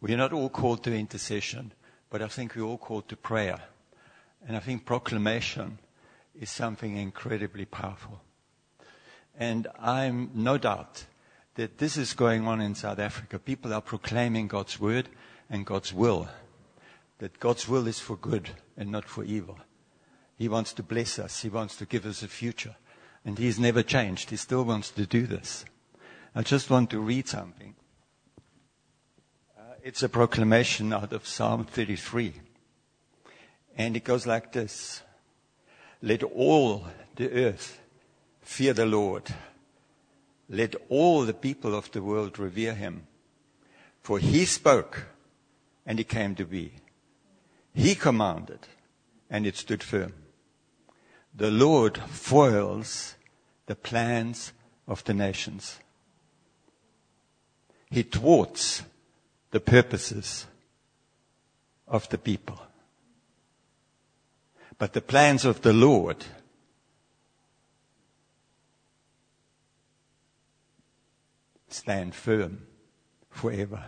we're 0.00 0.18
not 0.18 0.32
all 0.32 0.48
called 0.48 0.84
to 0.84 0.94
intercession, 0.94 1.72
but 2.10 2.20
I 2.20 2.28
think 2.28 2.54
we're 2.54 2.62
all 2.62 2.78
called 2.78 3.08
to 3.08 3.16
prayer. 3.16 3.60
And 4.46 4.56
I 4.56 4.60
think 4.60 4.84
proclamation 4.84 5.78
is 6.38 6.50
something 6.50 6.96
incredibly 6.96 7.64
powerful. 7.64 8.20
And 9.38 9.66
I'm 9.80 10.30
no 10.34 10.58
doubt 10.58 11.06
that 11.54 11.78
this 11.78 11.96
is 11.96 12.12
going 12.12 12.46
on 12.46 12.60
in 12.60 12.74
South 12.74 12.98
Africa. 12.98 13.38
People 13.38 13.72
are 13.72 13.80
proclaiming 13.80 14.48
God's 14.48 14.78
word 14.78 15.08
and 15.48 15.64
God's 15.64 15.92
will. 15.92 16.28
That 17.18 17.38
God's 17.38 17.68
will 17.68 17.86
is 17.86 18.00
for 18.00 18.16
good 18.16 18.50
and 18.76 18.90
not 18.90 19.08
for 19.08 19.24
evil. 19.24 19.58
He 20.36 20.48
wants 20.48 20.72
to 20.74 20.82
bless 20.82 21.18
us. 21.18 21.42
He 21.42 21.48
wants 21.48 21.76
to 21.76 21.86
give 21.86 22.06
us 22.06 22.22
a 22.22 22.28
future. 22.28 22.74
And 23.24 23.38
He's 23.38 23.58
never 23.58 23.82
changed. 23.82 24.30
He 24.30 24.36
still 24.36 24.64
wants 24.64 24.90
to 24.90 25.06
do 25.06 25.26
this. 25.26 25.64
I 26.34 26.42
just 26.42 26.68
want 26.68 26.90
to 26.90 26.98
read 26.98 27.28
something. 27.28 27.76
It's 29.84 30.02
a 30.02 30.08
proclamation 30.08 30.94
out 30.94 31.12
of 31.12 31.26
Psalm 31.26 31.66
33. 31.66 32.32
And 33.76 33.94
it 33.94 34.02
goes 34.02 34.26
like 34.26 34.50
this. 34.50 35.02
Let 36.00 36.22
all 36.22 36.86
the 37.16 37.30
earth 37.30 37.82
fear 38.40 38.72
the 38.72 38.86
Lord. 38.86 39.24
Let 40.48 40.74
all 40.88 41.26
the 41.26 41.34
people 41.34 41.74
of 41.74 41.92
the 41.92 42.02
world 42.02 42.38
revere 42.38 42.72
him. 42.72 43.06
For 44.00 44.18
he 44.18 44.46
spoke 44.46 45.04
and 45.84 46.00
it 46.00 46.08
came 46.08 46.34
to 46.36 46.46
be. 46.46 46.72
He 47.74 47.94
commanded 47.94 48.60
and 49.28 49.46
it 49.46 49.58
stood 49.58 49.82
firm. 49.82 50.14
The 51.34 51.50
Lord 51.50 51.98
foils 51.98 53.16
the 53.66 53.76
plans 53.76 54.54
of 54.88 55.04
the 55.04 55.12
nations. 55.12 55.78
He 57.90 58.02
thwarts 58.02 58.80
the 59.54 59.60
purposes 59.60 60.46
of 61.86 62.08
the 62.08 62.18
people. 62.18 62.60
But 64.78 64.94
the 64.94 65.00
plans 65.00 65.44
of 65.44 65.62
the 65.62 65.72
Lord 65.72 66.24
stand 71.68 72.16
firm 72.16 72.66
forever. 73.30 73.84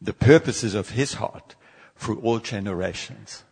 The 0.00 0.12
purposes 0.12 0.76
of 0.76 0.90
his 0.90 1.14
heart 1.14 1.56
through 1.96 2.20
all 2.20 2.38
generations. 2.38 3.42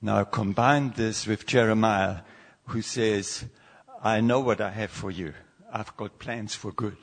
Now 0.00 0.24
combine 0.24 0.94
this 0.96 1.26
with 1.26 1.44
Jeremiah 1.44 2.20
who 2.68 2.80
says, 2.80 3.44
I 4.02 4.22
know 4.22 4.40
what 4.40 4.62
I 4.62 4.70
have 4.70 4.90
for 4.90 5.10
you. 5.10 5.34
I've 5.70 5.94
got 5.98 6.18
plans 6.18 6.54
for 6.54 6.72
good 6.72 6.96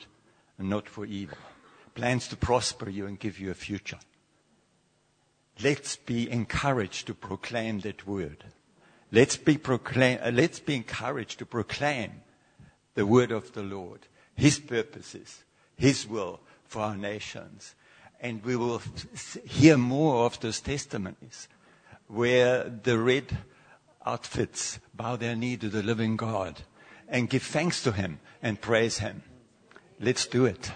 and 0.57 0.69
not 0.69 0.87
for 0.87 1.05
evil. 1.05 1.37
Plans 1.95 2.27
to 2.29 2.35
prosper 2.35 2.89
you 2.89 3.05
and 3.07 3.19
give 3.19 3.39
you 3.39 3.51
a 3.51 3.55
future. 3.55 3.99
Let's 5.63 5.95
be 5.95 6.29
encouraged 6.29 7.07
to 7.07 7.15
proclaim 7.15 7.79
that 7.79 8.05
word. 8.05 8.43
Let's 9.11 9.37
be 9.37 9.57
proclaim, 9.57 10.19
uh, 10.21 10.31
let's 10.31 10.59
be 10.59 10.75
encouraged 10.75 11.39
to 11.39 11.45
proclaim 11.45 12.11
the 12.93 13.05
word 13.05 13.31
of 13.31 13.53
the 13.53 13.63
Lord, 13.63 14.07
His 14.35 14.59
purposes, 14.59 15.43
His 15.77 16.07
will 16.07 16.39
for 16.65 16.81
our 16.81 16.97
nations. 16.97 17.73
And 18.19 18.43
we 18.43 18.55
will 18.55 18.81
hear 19.45 19.77
more 19.77 20.25
of 20.25 20.39
those 20.39 20.59
testimonies 20.59 21.47
where 22.07 22.63
the 22.63 22.97
red 22.97 23.37
outfits 24.05 24.79
bow 24.93 25.15
their 25.15 25.35
knee 25.35 25.57
to 25.57 25.69
the 25.69 25.83
living 25.83 26.17
God 26.17 26.61
and 27.07 27.29
give 27.29 27.43
thanks 27.43 27.83
to 27.83 27.91
Him 27.91 28.19
and 28.41 28.59
praise 28.59 28.99
Him. 28.99 29.23
Let's 29.99 30.27
do 30.27 30.45
it. 30.45 30.71